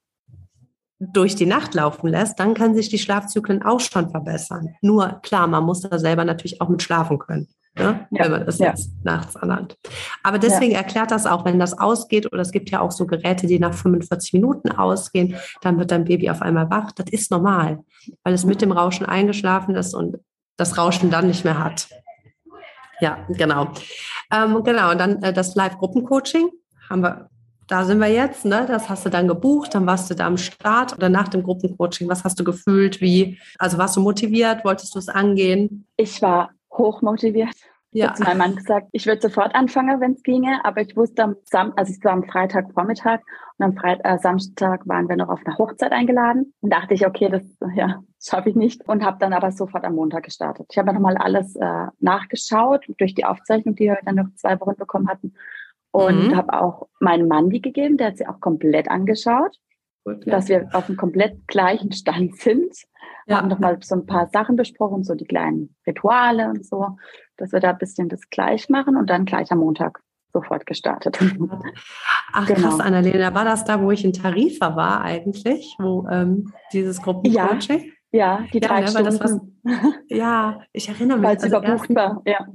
durch 0.98 1.34
die 1.34 1.44
Nacht 1.44 1.74
laufen 1.74 2.08
lässt, 2.08 2.40
dann 2.40 2.54
können 2.54 2.74
sich 2.74 2.88
die 2.88 2.98
Schlafzyklen 2.98 3.62
auch 3.62 3.80
schon 3.80 4.08
verbessern. 4.08 4.76
Nur 4.80 5.20
klar, 5.22 5.46
man 5.46 5.64
muss 5.64 5.82
da 5.82 5.98
selber 5.98 6.24
natürlich 6.24 6.62
auch 6.62 6.70
mit 6.70 6.82
schlafen 6.82 7.18
können, 7.18 7.48
ne? 7.74 8.08
ja, 8.12 8.24
wenn 8.24 8.30
man 8.30 8.46
das 8.46 8.58
ja. 8.58 8.68
jetzt 8.68 8.92
nachts 9.04 9.36
anhat. 9.36 9.76
Aber 10.22 10.38
deswegen 10.38 10.72
ja. 10.72 10.78
erklärt 10.78 11.10
das 11.10 11.26
auch, 11.26 11.44
wenn 11.44 11.58
das 11.58 11.78
ausgeht, 11.78 12.32
oder 12.32 12.40
es 12.40 12.50
gibt 12.50 12.70
ja 12.70 12.80
auch 12.80 12.92
so 12.92 13.06
Geräte, 13.06 13.46
die 13.46 13.58
nach 13.58 13.74
45 13.74 14.32
Minuten 14.32 14.70
ausgehen, 14.70 15.36
dann 15.60 15.78
wird 15.78 15.90
dein 15.90 16.04
Baby 16.06 16.30
auf 16.30 16.40
einmal 16.40 16.70
wach. 16.70 16.92
Das 16.92 17.10
ist 17.10 17.30
normal, 17.30 17.80
weil 18.24 18.32
es 18.32 18.46
mit 18.46 18.62
dem 18.62 18.72
Rauschen 18.72 19.04
eingeschlafen 19.04 19.74
ist 19.74 19.92
und 19.92 20.16
das 20.56 20.78
Rauschen 20.78 21.10
dann 21.10 21.26
nicht 21.26 21.44
mehr 21.44 21.62
hat. 21.62 21.88
Ja, 23.00 23.18
genau. 23.28 23.68
Ähm, 24.32 24.62
genau, 24.64 24.92
und 24.92 24.98
dann 24.98 25.22
äh, 25.22 25.32
das 25.32 25.54
Live-Gruppencoaching 25.54 26.50
haben 26.88 27.02
wir, 27.02 27.28
da 27.68 27.84
sind 27.84 27.98
wir 27.98 28.08
jetzt, 28.08 28.44
ne? 28.44 28.64
Das 28.66 28.88
hast 28.88 29.04
du 29.04 29.10
dann 29.10 29.28
gebucht, 29.28 29.74
dann 29.74 29.86
warst 29.86 30.10
du 30.10 30.14
da 30.14 30.26
am 30.26 30.38
Start 30.38 30.96
oder 30.96 31.08
nach 31.08 31.28
dem 31.28 31.42
Gruppencoaching. 31.42 32.08
Was 32.08 32.24
hast 32.24 32.38
du 32.40 32.44
gefühlt? 32.44 33.00
Wie, 33.00 33.38
also 33.58 33.76
warst 33.76 33.96
du 33.96 34.00
motiviert? 34.00 34.64
Wolltest 34.64 34.94
du 34.94 34.98
es 34.98 35.08
angehen? 35.08 35.86
Ich 35.96 36.22
war 36.22 36.50
hochmotiviert. 36.72 37.56
Ja. 37.96 38.12
Zu 38.12 38.24
meinem 38.24 38.38
Mann 38.38 38.56
gesagt, 38.56 38.88
ich 38.92 39.06
würde 39.06 39.22
sofort 39.22 39.54
anfangen, 39.54 40.00
wenn 40.00 40.12
es 40.12 40.22
ginge, 40.22 40.62
aber 40.64 40.82
ich 40.82 40.94
wusste 40.96 41.24
am 41.24 41.36
Sam 41.44 41.72
also 41.76 41.92
es 41.92 42.04
war 42.04 42.12
am 42.12 42.24
Freitagvormittag 42.24 43.20
und 43.56 43.64
am 43.64 43.74
Freit 43.74 44.00
äh, 44.04 44.18
Samstag 44.18 44.86
waren 44.86 45.08
wir 45.08 45.16
noch 45.16 45.30
auf 45.30 45.40
einer 45.46 45.56
Hochzeit 45.56 45.92
eingeladen 45.92 46.52
und 46.60 46.72
dachte 46.72 46.92
ich, 46.92 47.06
okay, 47.06 47.30
das 47.30 47.42
ja, 47.74 48.02
schaffe 48.22 48.50
ich 48.50 48.54
nicht 48.54 48.86
und 48.86 49.02
habe 49.02 49.16
dann 49.18 49.32
aber 49.32 49.50
sofort 49.50 49.84
am 49.84 49.94
Montag 49.94 50.24
gestartet. 50.24 50.66
Ich 50.70 50.76
habe 50.76 50.92
nochmal 50.92 51.16
alles 51.16 51.56
äh, 51.56 51.86
nachgeschaut 52.00 52.84
durch 52.98 53.14
die 53.14 53.24
Aufzeichnung, 53.24 53.74
die 53.74 53.84
wir 53.84 53.98
dann 54.04 54.16
noch 54.16 54.34
zwei 54.34 54.60
Wochen 54.60 54.76
bekommen 54.76 55.08
hatten 55.08 55.32
und 55.90 56.28
mhm. 56.28 56.36
habe 56.36 56.52
auch 56.52 56.88
meinem 57.00 57.28
Mann 57.28 57.48
die 57.48 57.62
gegeben, 57.62 57.96
der 57.96 58.08
hat 58.08 58.18
sie 58.18 58.26
auch 58.26 58.40
komplett 58.40 58.90
angeschaut. 58.90 59.56
Gut, 60.06 60.24
ja. 60.24 60.32
dass 60.32 60.48
wir 60.48 60.68
auf 60.72 60.88
einem 60.88 60.96
komplett 60.96 61.48
gleichen 61.48 61.90
Stand 61.90 62.36
sind. 62.36 62.72
Ja. 63.26 63.38
Haben 63.38 63.48
nochmal 63.48 63.76
so 63.82 63.96
ein 63.96 64.06
paar 64.06 64.28
Sachen 64.28 64.54
besprochen, 64.54 65.02
so 65.02 65.16
die 65.16 65.24
kleinen 65.24 65.74
Rituale 65.84 66.48
und 66.48 66.64
so, 66.64 66.96
dass 67.36 67.50
wir 67.50 67.58
da 67.58 67.70
ein 67.70 67.78
bisschen 67.78 68.08
das 68.08 68.30
gleich 68.30 68.68
machen 68.68 68.96
und 68.96 69.10
dann 69.10 69.24
gleich 69.24 69.50
am 69.50 69.58
Montag 69.58 70.00
sofort 70.32 70.64
gestartet. 70.64 71.18
Ach 72.32 72.46
genau. 72.46 72.60
krass, 72.60 72.78
Annalena, 72.78 73.34
war 73.34 73.44
das 73.44 73.64
da, 73.64 73.82
wo 73.82 73.90
ich 73.90 74.04
in 74.04 74.12
Tarifa 74.12 74.76
war 74.76 75.00
eigentlich, 75.02 75.74
wo 75.80 76.06
ähm, 76.08 76.52
dieses 76.72 77.02
Gruppencoaching? 77.02 77.92
Ja, 78.12 78.38
ja, 78.40 78.46
die 78.52 78.60
drei 78.60 78.82
ja, 78.82 79.00
ne, 79.00 79.10
Stunden. 79.12 79.50
Was, 79.64 79.94
ja, 80.08 80.60
ich 80.72 80.88
erinnere 80.88 81.18
mich. 81.18 81.28
Weil 81.28 81.36
es 81.36 81.42
also 81.42 81.56
überbucht 81.56 81.94
war, 81.96 82.22
ja. 82.24 82.46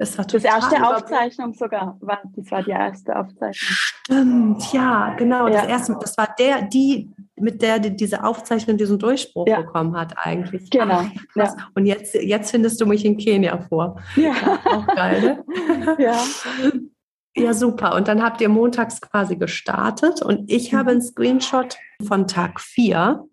Das 0.00 0.16
war 0.16 0.26
total 0.26 0.50
Das 0.50 0.72
erste 0.72 0.82
Aufzeichnung 0.82 1.52
sogar, 1.52 1.98
war, 2.00 2.22
das 2.34 2.50
war 2.50 2.62
die 2.62 2.70
erste 2.70 3.14
Aufzeichnung. 3.14 3.52
Stimmt, 3.52 4.72
ja, 4.72 5.14
genau. 5.18 5.46
Ja. 5.46 5.60
Das 5.60 5.66
erste, 5.66 5.98
das 6.00 6.16
war 6.16 6.34
der, 6.38 6.62
die, 6.62 7.10
mit 7.36 7.60
der 7.60 7.78
die 7.78 7.94
diese 7.94 8.24
Aufzeichnung 8.24 8.78
diesen 8.78 8.98
Durchbruch 8.98 9.46
ja. 9.46 9.60
bekommen 9.60 9.94
hat 9.94 10.14
eigentlich. 10.16 10.70
Genau. 10.70 11.02
ja. 11.34 11.54
Und 11.74 11.84
jetzt, 11.84 12.14
jetzt 12.14 12.50
findest 12.50 12.80
du 12.80 12.86
mich 12.86 13.04
in 13.04 13.18
Kenia 13.18 13.58
vor. 13.68 14.00
Ja. 14.16 14.32
auch 14.64 14.86
geil, 14.86 15.20
ne? 15.20 15.96
Ja. 15.98 16.18
Ja, 17.36 17.54
super. 17.54 17.94
Und 17.94 18.08
dann 18.08 18.22
habt 18.22 18.40
ihr 18.40 18.48
montags 18.48 19.00
quasi 19.00 19.36
gestartet 19.36 20.20
und 20.20 20.50
ich 20.50 20.74
habe 20.74 20.90
einen 20.90 21.02
Screenshot 21.02 21.76
von 22.02 22.26
Tag 22.26 22.60
4. 22.60 23.24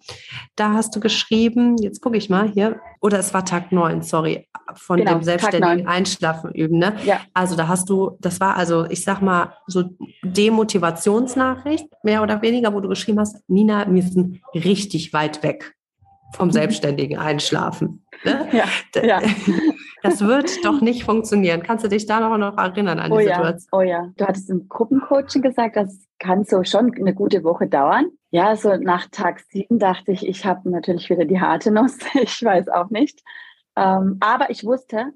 Da 0.56 0.74
hast 0.74 0.96
du 0.96 1.00
geschrieben, 1.00 1.77
jetzt 1.82 2.01
gucke 2.01 2.16
ich 2.16 2.30
mal 2.30 2.48
hier, 2.48 2.80
oder 3.01 3.18
es 3.18 3.34
war 3.34 3.44
Tag 3.44 3.72
9, 3.72 4.04
sorry, 4.04 4.48
von 4.75 4.98
genau, 4.98 5.13
dem 5.13 5.24
selbstständigen 5.24 5.88
Einschlafen 5.88 6.51
üben. 6.51 6.77
Ne? 6.77 6.96
Ja. 7.06 7.22
Also 7.34 7.56
da 7.56 7.68
hast 7.68 7.89
du, 7.89 8.18
das 8.20 8.39
war 8.39 8.56
also, 8.56 8.86
ich 8.86 9.04
sag 9.04 9.22
mal, 9.22 9.54
so 9.66 9.86
Demotivationsnachricht, 10.24 11.88
mehr 12.04 12.22
oder 12.22 12.42
weniger, 12.44 12.74
wo 12.74 12.82
du 12.82 12.89
geschrieben 12.89 13.20
hast, 13.20 13.38
Nina, 13.50 13.92
wir 13.92 14.04
sind 14.04 14.42
richtig 14.54 15.12
weit 15.12 15.42
weg 15.42 15.75
vom 16.36 16.50
mhm. 16.50 16.54
selbstständigen 16.54 17.18
Einschlafen. 17.18 18.06
Ne? 18.24 18.48
Ja, 18.51 19.01
ja. 19.01 19.22
Das 20.10 20.22
wird 20.22 20.66
doch 20.66 20.82
nicht 20.82 21.04
funktionieren. 21.04 21.64
Kannst 21.64 21.84
du 21.84 21.90
dich 21.90 22.06
da 22.06 22.20
noch, 22.20 22.38
noch 22.38 22.58
erinnern 22.58 23.00
an 23.00 23.12
oh 23.12 23.18
die 23.18 23.26
ja, 23.26 23.36
Situation? 23.36 23.70
Oh 23.72 23.82
ja, 23.82 24.10
du 24.16 24.26
hattest 24.26 24.50
im 24.50 24.68
Gruppencoaching 24.70 25.42
gesagt, 25.42 25.76
das 25.76 26.08
kann 26.20 26.44
so 26.44 26.64
schon 26.64 26.94
eine 26.96 27.14
gute 27.14 27.44
Woche 27.44 27.68
dauern. 27.68 28.08
Ja, 28.32 28.56
so 28.56 28.76
nach 28.76 29.08
Tag 29.12 29.40
sieben 29.40 29.80
dachte 29.80 30.12
ich, 30.12 30.28
ich 30.28 30.46
habe 30.46 30.70
natürlich 30.70 31.10
wieder 31.10 31.26
die 31.26 31.40
harte 31.40 31.72
Nuss. 31.72 31.98
Ich 32.14 32.44
weiß 32.44 32.70
auch 32.70 32.90
nicht. 32.90 33.22
Ähm, 33.76 34.18
aber 34.20 34.50
ich 34.50 34.64
wusste, 34.64 35.14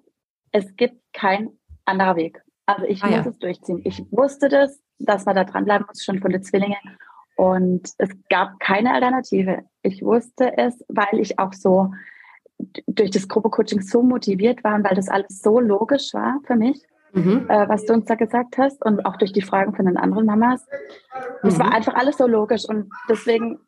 es 0.52 0.76
gibt 0.76 1.02
kein 1.14 1.50
anderer 1.86 2.16
Weg. 2.16 2.42
Also 2.66 2.86
ich 2.86 3.04
ah, 3.04 3.08
muss 3.08 3.26
ja. 3.26 3.32
es 3.32 3.40
durchziehen. 3.40 3.82
Ich 3.84 4.04
wusste 4.12 4.50
das, 4.50 4.80
dass 5.00 5.26
man 5.26 5.36
da 5.36 5.44
dranbleiben 5.44 5.88
muss, 5.88 6.04
schon 6.04 6.20
von 6.20 6.32
den 6.32 6.44
Zwillingen. 6.44 6.78
Und 7.36 7.90
es 7.98 8.10
gab 8.30 8.60
keine 8.60 8.94
Alternative. 8.94 9.64
Ich 9.82 10.04
wusste 10.04 10.58
es, 10.58 10.84
weil 10.88 11.20
ich 11.20 11.40
auch 11.40 11.54
so 11.54 11.92
durch 12.88 13.12
das 13.12 13.28
Gruppencoaching 13.28 13.82
so 13.82 14.02
motiviert 14.04 14.64
war, 14.64 14.84
weil 14.84 14.96
das 14.96 15.10
alles 15.10 15.42
so 15.42 15.60
logisch 15.60 16.14
war 16.14 16.40
für 16.46 16.56
mich, 16.56 16.82
mhm. 17.14 17.46
äh, 17.50 17.68
was 17.68 17.86
du 17.86 17.94
uns 17.94 18.06
da 18.06 18.16
gesagt 18.16 18.58
hast 18.58 18.84
und 18.86 19.06
auch 19.06 19.18
durch 19.18 19.34
die 19.34 19.42
Fragen 19.42 19.76
von 19.76 19.86
den 19.86 19.98
anderen 19.98 20.26
Mamas. 20.26 20.66
Es 21.44 21.56
mhm. 21.56 21.60
war 21.60 21.74
einfach 21.74 21.96
alles 21.96 22.18
so 22.18 22.28
logisch 22.28 22.66
und 22.68 22.90
deswegen, 23.10 23.60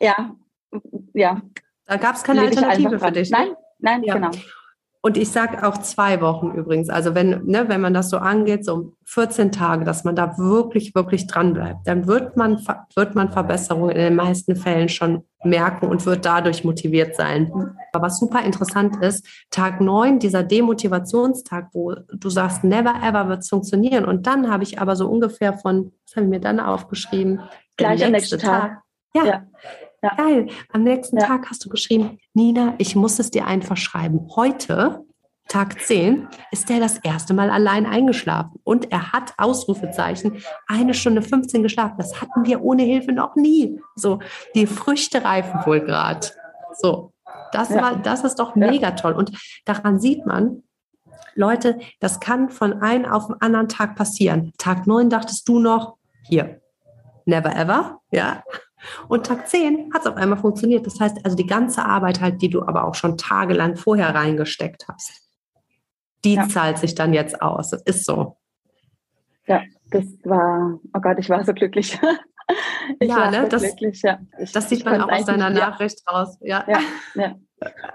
ja, 0.00 0.34
ja. 1.12 1.40
Da 1.86 1.96
gab 1.96 2.16
es 2.16 2.22
keine 2.22 2.42
Alternative 2.42 2.98
für 2.98 3.12
dich. 3.12 3.30
Ne? 3.30 3.38
Nein, 3.38 3.56
nein, 3.78 4.02
ja. 4.04 4.14
genau. 4.14 4.30
Und 5.04 5.18
ich 5.18 5.30
sage 5.30 5.66
auch 5.68 5.76
zwei 5.76 6.22
Wochen 6.22 6.52
übrigens. 6.52 6.88
Also 6.88 7.14
wenn, 7.14 7.44
ne, 7.44 7.68
wenn 7.68 7.82
man 7.82 7.92
das 7.92 8.08
so 8.08 8.16
angeht, 8.16 8.64
so 8.64 8.94
14 9.04 9.52
Tage, 9.52 9.84
dass 9.84 10.02
man 10.04 10.16
da 10.16 10.38
wirklich, 10.38 10.94
wirklich 10.94 11.26
dran 11.26 11.52
bleibt, 11.52 11.86
dann 11.86 12.06
wird 12.06 12.38
man, 12.38 12.66
wird 12.96 13.14
man 13.14 13.30
Verbesserungen 13.30 13.90
in 13.90 14.00
den 14.00 14.14
meisten 14.14 14.56
Fällen 14.56 14.88
schon 14.88 15.24
merken 15.44 15.88
und 15.88 16.06
wird 16.06 16.24
dadurch 16.24 16.64
motiviert 16.64 17.16
sein. 17.16 17.52
Aber 17.92 18.06
was 18.06 18.18
super 18.18 18.42
interessant 18.44 18.96
ist, 19.02 19.26
Tag 19.50 19.82
9, 19.82 20.20
dieser 20.20 20.42
Demotivationstag, 20.42 21.68
wo 21.74 21.94
du 22.10 22.30
sagst, 22.30 22.64
never 22.64 22.94
ever 23.02 23.28
wird 23.28 23.40
es 23.40 23.50
funktionieren. 23.50 24.06
Und 24.06 24.26
dann 24.26 24.50
habe 24.50 24.62
ich 24.62 24.80
aber 24.80 24.96
so 24.96 25.06
ungefähr 25.06 25.52
von, 25.52 25.92
was 26.06 26.16
habe 26.16 26.24
ich 26.24 26.30
mir 26.30 26.40
dann 26.40 26.60
aufgeschrieben? 26.60 27.42
Gleich 27.76 28.02
am 28.02 28.12
nächsten 28.12 28.38
Tag. 28.38 28.62
Tag. 28.62 28.82
Ja. 29.14 29.24
ja. 29.26 29.42
Ja. 30.04 30.14
Geil. 30.16 30.48
Am 30.70 30.82
nächsten 30.82 31.18
ja. 31.18 31.26
Tag 31.26 31.48
hast 31.48 31.64
du 31.64 31.70
geschrieben, 31.70 32.18
Nina, 32.34 32.74
ich 32.76 32.94
muss 32.94 33.18
es 33.18 33.30
dir 33.30 33.46
einfach 33.46 33.78
schreiben. 33.78 34.28
Heute, 34.36 35.02
Tag 35.48 35.80
10, 35.80 36.28
ist 36.50 36.70
er 36.70 36.78
das 36.78 36.98
erste 36.98 37.32
Mal 37.32 37.48
allein 37.48 37.86
eingeschlafen. 37.86 38.60
Und 38.64 38.92
er 38.92 39.12
hat 39.12 39.32
Ausrufezeichen, 39.38 40.42
eine 40.66 40.92
Stunde 40.92 41.22
15 41.22 41.62
geschlafen. 41.62 41.94
Das 41.96 42.20
hatten 42.20 42.44
wir 42.44 42.62
ohne 42.62 42.82
Hilfe 42.82 43.12
noch 43.12 43.34
nie. 43.34 43.80
So, 43.94 44.18
die 44.54 44.66
Früchte 44.66 45.24
reifen 45.24 45.60
wohl 45.64 45.80
gerade. 45.80 46.26
So, 46.74 47.12
das, 47.52 47.70
ja. 47.70 47.80
war, 47.80 47.96
das 47.96 48.24
ist 48.24 48.38
doch 48.38 48.54
mega 48.56 48.90
toll. 48.90 49.14
Und 49.14 49.32
daran 49.64 49.98
sieht 49.98 50.26
man, 50.26 50.64
Leute, 51.34 51.78
das 52.00 52.20
kann 52.20 52.50
von 52.50 52.82
einem 52.82 53.06
auf 53.06 53.28
den 53.28 53.40
anderen 53.40 53.68
Tag 53.68 53.96
passieren. 53.96 54.52
Tag 54.58 54.86
9 54.86 55.08
dachtest 55.08 55.48
du 55.48 55.60
noch, 55.60 55.96
hier, 56.28 56.60
never 57.24 57.56
ever, 57.56 58.00
ja. 58.10 58.42
Und 59.08 59.26
Tag 59.26 59.48
10 59.48 59.92
hat 59.92 60.02
es 60.02 60.06
auf 60.06 60.16
einmal 60.16 60.38
funktioniert. 60.38 60.86
Das 60.86 61.00
heißt 61.00 61.24
also 61.24 61.36
die 61.36 61.46
ganze 61.46 61.84
Arbeit 61.84 62.20
halt, 62.20 62.42
die 62.42 62.50
du 62.50 62.62
aber 62.62 62.84
auch 62.84 62.94
schon 62.94 63.16
tagelang 63.16 63.76
vorher 63.76 64.14
reingesteckt 64.14 64.86
hast, 64.88 65.22
die 66.24 66.34
ja. 66.34 66.48
zahlt 66.48 66.78
sich 66.78 66.94
dann 66.94 67.12
jetzt 67.12 67.40
aus. 67.42 67.70
Das 67.70 67.82
ist 67.82 68.04
so. 68.04 68.36
Ja, 69.46 69.62
das 69.90 70.04
war, 70.24 70.78
oh 70.94 71.00
Gott, 71.00 71.18
ich 71.18 71.28
war 71.28 71.44
so 71.44 71.52
glücklich. 71.52 71.98
ich 73.00 73.08
ja, 73.08 73.30
ne, 73.30 73.42
so 73.42 73.48
das, 73.48 73.62
glücklich, 73.62 74.02
ja. 74.02 74.18
Ich, 74.38 74.52
das 74.52 74.68
sieht 74.68 74.84
man 74.84 75.00
auch 75.00 75.10
aus 75.10 75.24
deiner 75.24 75.50
Nachricht 75.50 76.02
ja. 76.06 76.12
raus. 76.12 76.38
Ja. 76.40 76.64
ja, 76.66 76.80
ja. 77.14 77.34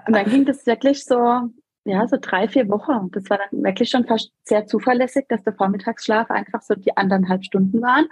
Und 0.08 0.16
dann 0.16 0.26
ging 0.26 0.46
das 0.46 0.66
wirklich 0.66 1.06
so, 1.06 1.50
ja, 1.86 2.08
so 2.08 2.18
drei, 2.20 2.48
vier 2.48 2.70
Wochen. 2.70 3.10
Das 3.12 3.30
war 3.30 3.38
dann 3.38 3.64
wirklich 3.64 3.90
schon 3.90 4.06
fast 4.06 4.32
sehr 4.44 4.66
zuverlässig, 4.68 5.26
dass 5.28 5.44
der 5.44 5.54
Vormittagsschlaf 5.54 6.30
einfach 6.30 6.62
so 6.62 6.76
die 6.76 6.96
anderthalb 6.96 7.44
Stunden 7.44 7.82
waren. 7.82 8.08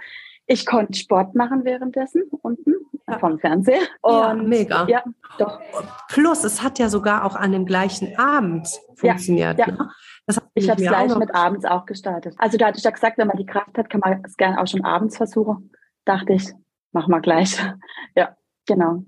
Ich 0.50 0.64
konnte 0.64 0.98
Sport 0.98 1.34
machen 1.34 1.64
währenddessen 1.64 2.22
unten 2.42 2.74
ja. 3.06 3.18
vom 3.18 3.38
Fernseher. 3.38 3.82
Ja, 4.02 4.34
mega. 4.34 4.86
Ja, 4.88 5.04
doch. 5.38 5.60
Plus, 6.08 6.42
es 6.42 6.62
hat 6.62 6.78
ja 6.78 6.88
sogar 6.88 7.24
auch 7.24 7.36
an 7.36 7.52
dem 7.52 7.66
gleichen 7.66 8.18
Abend 8.18 8.66
funktioniert. 8.96 9.58
Ja, 9.58 9.66
ja. 9.68 9.72
Ne? 9.72 9.90
ich 10.54 10.70
habe 10.70 10.82
es 10.82 10.88
gleich 10.88 11.14
mit 11.16 11.34
abends 11.34 11.66
auch 11.66 11.84
gestartet. 11.84 12.34
Also 12.38 12.56
da 12.56 12.68
hatte 12.68 12.78
ich 12.78 12.84
ja 12.84 12.90
gesagt, 12.90 13.18
wenn 13.18 13.28
man 13.28 13.36
die 13.36 13.46
Kraft 13.46 13.76
hat, 13.76 13.90
kann 13.90 14.00
man 14.00 14.22
es 14.24 14.36
gerne 14.36 14.60
auch 14.60 14.66
schon 14.66 14.84
abends 14.84 15.18
versuchen. 15.18 15.70
Dachte 16.06 16.32
ich, 16.32 16.50
mach 16.92 17.08
mal 17.08 17.20
gleich. 17.20 17.58
Ja, 18.16 18.36
genau. 18.66 19.04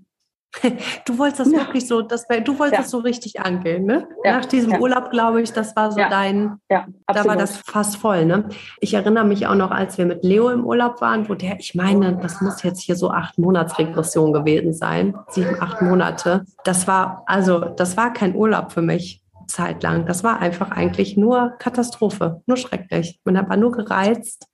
Du 1.04 1.18
wolltest 1.18 1.40
das 1.40 1.52
ja. 1.52 1.58
wirklich 1.60 1.86
so, 1.86 2.02
das, 2.02 2.26
du 2.26 2.58
wolltest 2.58 2.72
ja. 2.72 2.78
das 2.82 2.90
so 2.90 2.98
richtig 2.98 3.40
angehen, 3.40 3.84
ne? 3.84 4.08
Ja. 4.24 4.38
Nach 4.38 4.44
diesem 4.44 4.74
Urlaub, 4.80 5.10
glaube 5.10 5.42
ich, 5.42 5.52
das 5.52 5.74
war 5.76 5.92
so 5.92 5.98
dein, 5.98 6.56
ja, 6.68 6.86
da 7.06 7.24
war 7.24 7.36
das 7.36 7.58
fast 7.58 7.96
voll, 7.96 8.24
ne? 8.24 8.48
Ich 8.80 8.94
erinnere 8.94 9.24
mich 9.24 9.46
auch 9.46 9.54
noch, 9.54 9.70
als 9.70 9.98
wir 9.98 10.06
mit 10.06 10.24
Leo 10.24 10.50
im 10.50 10.64
Urlaub 10.64 11.00
waren, 11.00 11.28
wo 11.28 11.34
der, 11.34 11.58
ich 11.58 11.74
meine, 11.74 12.16
das 12.16 12.40
muss 12.40 12.62
jetzt 12.62 12.80
hier 12.80 12.96
so 12.96 13.10
acht 13.10 13.38
Monatsregression 13.38 14.32
gewesen 14.32 14.72
sein, 14.72 15.16
sieben, 15.28 15.56
acht 15.60 15.82
Monate. 15.82 16.44
Das 16.64 16.86
war, 16.86 17.22
also, 17.26 17.60
das 17.60 17.96
war 17.96 18.12
kein 18.12 18.34
Urlaub 18.34 18.72
für 18.72 18.82
mich 18.82 19.22
zeitlang. 19.46 20.06
Das 20.06 20.24
war 20.24 20.40
einfach 20.40 20.70
eigentlich 20.70 21.16
nur 21.16 21.54
Katastrophe, 21.58 22.42
nur 22.46 22.56
schrecklich. 22.56 23.20
Man 23.24 23.48
war 23.48 23.56
nur 23.56 23.72
gereizt. 23.72 24.46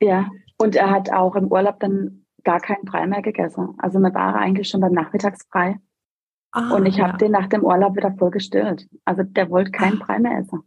Ja, 0.00 0.26
und 0.58 0.76
er 0.76 0.90
hat 0.90 1.12
auch 1.12 1.36
im 1.36 1.50
Urlaub 1.50 1.80
dann 1.80 2.23
gar 2.44 2.60
keinen 2.60 2.84
Brei 2.84 3.06
mehr 3.06 3.22
gegessen. 3.22 3.74
Also 3.78 3.98
mir 3.98 4.14
war 4.14 4.36
eigentlich 4.36 4.68
schon 4.68 4.80
beim 4.80 4.92
Nachmittagsbrei. 4.92 5.78
Ah, 6.52 6.74
und 6.74 6.86
ich 6.86 6.96
ja. 6.96 7.08
habe 7.08 7.18
den 7.18 7.32
nach 7.32 7.48
dem 7.48 7.64
Urlaub 7.64 7.96
wieder 7.96 8.12
voll 8.12 8.30
gestillt. 8.30 8.86
Also 9.04 9.22
der 9.24 9.50
wollte 9.50 9.72
keinen 9.72 9.98
Brei 9.98 10.18
mehr 10.18 10.38
essen. 10.38 10.62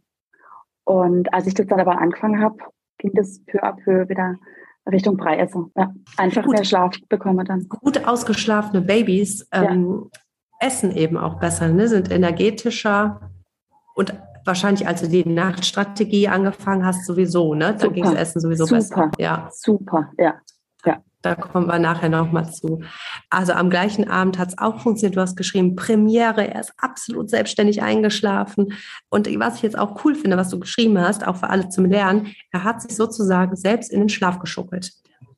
Und 0.84 1.32
als 1.32 1.46
ich 1.46 1.54
das 1.54 1.66
dann 1.66 1.80
aber 1.80 1.98
angefangen 1.98 2.42
habe, 2.42 2.56
ging 2.98 3.12
das 3.14 3.42
peu 3.44 3.62
à 3.62 3.72
peu 3.72 4.08
wieder 4.08 4.36
Richtung 4.90 5.16
Brei 5.16 5.38
essen. 5.38 5.70
Ja, 5.76 5.92
einfach 6.16 6.44
gut, 6.44 6.54
mehr 6.54 6.64
Schlaf 6.64 6.96
bekommen 7.08 7.44
dann. 7.44 7.68
Gut 7.68 8.06
ausgeschlafene 8.06 8.82
Babys 8.82 9.46
ähm, 9.52 10.10
ja. 10.12 10.66
essen 10.66 10.90
eben 10.92 11.16
auch 11.16 11.38
besser, 11.38 11.68
ne? 11.68 11.88
sind 11.88 12.10
energetischer 12.10 13.30
und 13.94 14.14
wahrscheinlich, 14.44 14.86
als 14.86 15.02
du 15.02 15.08
die 15.08 15.28
Nachtstrategie 15.28 16.28
angefangen 16.28 16.84
hast, 16.84 17.04
sowieso, 17.04 17.54
ne? 17.54 17.76
Da 17.78 17.88
ging 17.88 18.04
das 18.04 18.14
Essen 18.14 18.40
sowieso 18.40 18.64
super, 18.64 18.76
besser. 18.76 19.10
Ja. 19.18 19.48
Super, 19.52 20.10
ja. 20.18 20.34
Da 21.22 21.34
kommen 21.34 21.66
wir 21.66 21.80
nachher 21.80 22.08
nochmal 22.08 22.52
zu. 22.52 22.82
Also 23.28 23.52
am 23.52 23.70
gleichen 23.70 24.08
Abend 24.08 24.38
hat 24.38 24.48
es 24.48 24.58
auch 24.58 24.80
funktioniert. 24.80 25.16
Du 25.16 25.20
hast 25.20 25.36
geschrieben, 25.36 25.74
Premiere, 25.74 26.46
er 26.46 26.60
ist 26.60 26.72
absolut 26.76 27.28
selbstständig 27.28 27.82
eingeschlafen. 27.82 28.72
Und 29.08 29.28
was 29.40 29.56
ich 29.56 29.62
jetzt 29.62 29.78
auch 29.78 30.04
cool 30.04 30.14
finde, 30.14 30.36
was 30.36 30.50
du 30.50 30.60
geschrieben 30.60 30.98
hast, 31.00 31.26
auch 31.26 31.36
für 31.36 31.50
alle 31.50 31.68
zum 31.70 31.86
Lernen, 31.86 32.34
er 32.52 32.62
hat 32.62 32.82
sich 32.82 32.94
sozusagen 32.94 33.56
selbst 33.56 33.90
in 33.90 34.00
den 34.00 34.08
Schlaf 34.08 34.38
geschuckelt. 34.38 34.92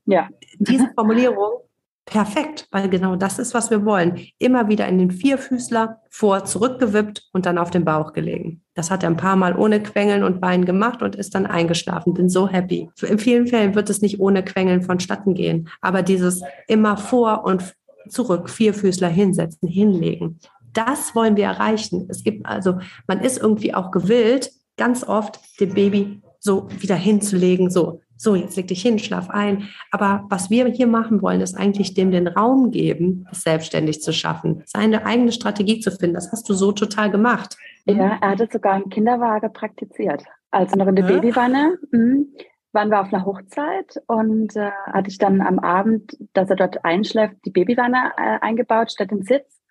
Ja. 0.04 0.28
Diese 0.58 0.90
Formulierung 0.94 1.60
Perfekt, 2.06 2.66
weil 2.72 2.88
genau 2.88 3.14
das 3.14 3.38
ist, 3.38 3.54
was 3.54 3.70
wir 3.70 3.84
wollen. 3.84 4.18
Immer 4.38 4.68
wieder 4.68 4.88
in 4.88 4.98
den 4.98 5.10
Vierfüßler, 5.10 6.00
vor, 6.08 6.44
zurückgewippt 6.44 7.28
und 7.32 7.46
dann 7.46 7.58
auf 7.58 7.70
den 7.70 7.84
Bauch 7.84 8.12
gelegen. 8.12 8.62
Das 8.74 8.90
hat 8.90 9.04
er 9.04 9.10
ein 9.10 9.16
paar 9.16 9.36
Mal 9.36 9.56
ohne 9.56 9.80
Quengeln 9.80 10.24
und 10.24 10.40
Beinen 10.40 10.64
gemacht 10.64 11.02
und 11.02 11.14
ist 11.14 11.34
dann 11.34 11.46
eingeschlafen. 11.46 12.14
Bin 12.14 12.28
so 12.28 12.48
happy. 12.48 12.90
In 13.06 13.18
vielen 13.18 13.46
Fällen 13.46 13.74
wird 13.74 13.90
es 13.90 14.00
nicht 14.00 14.18
ohne 14.18 14.42
Quengeln 14.42 14.82
vonstatten 14.82 15.34
gehen. 15.34 15.68
Aber 15.80 16.02
dieses 16.02 16.42
immer 16.66 16.96
vor 16.96 17.44
und 17.44 17.76
zurück, 18.08 18.50
Vierfüßler 18.50 19.08
hinsetzen, 19.08 19.68
hinlegen. 19.68 20.40
Das 20.72 21.14
wollen 21.14 21.36
wir 21.36 21.44
erreichen. 21.44 22.06
Es 22.08 22.24
gibt 22.24 22.46
also, 22.46 22.78
man 23.06 23.20
ist 23.20 23.38
irgendwie 23.38 23.74
auch 23.74 23.90
gewillt, 23.90 24.50
ganz 24.76 25.04
oft 25.04 25.38
dem 25.60 25.74
Baby 25.74 26.22
so 26.38 26.68
wieder 26.78 26.96
hinzulegen, 26.96 27.70
so 27.70 28.00
so, 28.20 28.34
jetzt 28.34 28.54
leg 28.56 28.68
dich 28.68 28.82
hin, 28.82 28.98
schlaf 28.98 29.30
ein. 29.30 29.70
Aber 29.90 30.26
was 30.28 30.50
wir 30.50 30.66
hier 30.66 30.86
machen 30.86 31.22
wollen, 31.22 31.40
ist 31.40 31.56
eigentlich 31.56 31.94
dem 31.94 32.10
den 32.10 32.28
Raum 32.28 32.70
geben, 32.70 33.26
es 33.32 33.42
selbstständig 33.42 34.02
zu 34.02 34.12
schaffen, 34.12 34.62
seine 34.66 35.06
eigene 35.06 35.32
Strategie 35.32 35.80
zu 35.80 35.90
finden. 35.90 36.16
Das 36.16 36.30
hast 36.30 36.46
du 36.46 36.52
so 36.52 36.72
total 36.72 37.10
gemacht. 37.10 37.56
Ja, 37.86 38.18
er 38.20 38.32
hat 38.32 38.40
es 38.40 38.52
sogar 38.52 38.76
im 38.76 38.90
Kinderwagen 38.90 39.50
praktiziert. 39.54 40.22
Also 40.50 40.76
noch 40.76 40.86
in 40.88 40.96
der 40.96 41.08
ja. 41.08 41.12
Babywanne. 41.12 41.78
Mhm. 41.92 42.28
Waren 42.72 42.90
wir 42.90 43.00
auf 43.00 43.12
einer 43.12 43.24
Hochzeit 43.24 44.00
und 44.06 44.54
äh, 44.54 44.70
hatte 44.92 45.08
ich 45.08 45.16
dann 45.16 45.40
am 45.40 45.58
Abend, 45.58 46.16
dass 46.34 46.50
er 46.50 46.56
dort 46.56 46.84
einschläft, 46.84 47.36
die 47.46 47.50
Babywanne 47.50 48.12
äh, 48.18 48.38
eingebaut 48.42 48.92
statt 48.92 49.10
den 49.10 49.22
Sitz. 49.22 49.62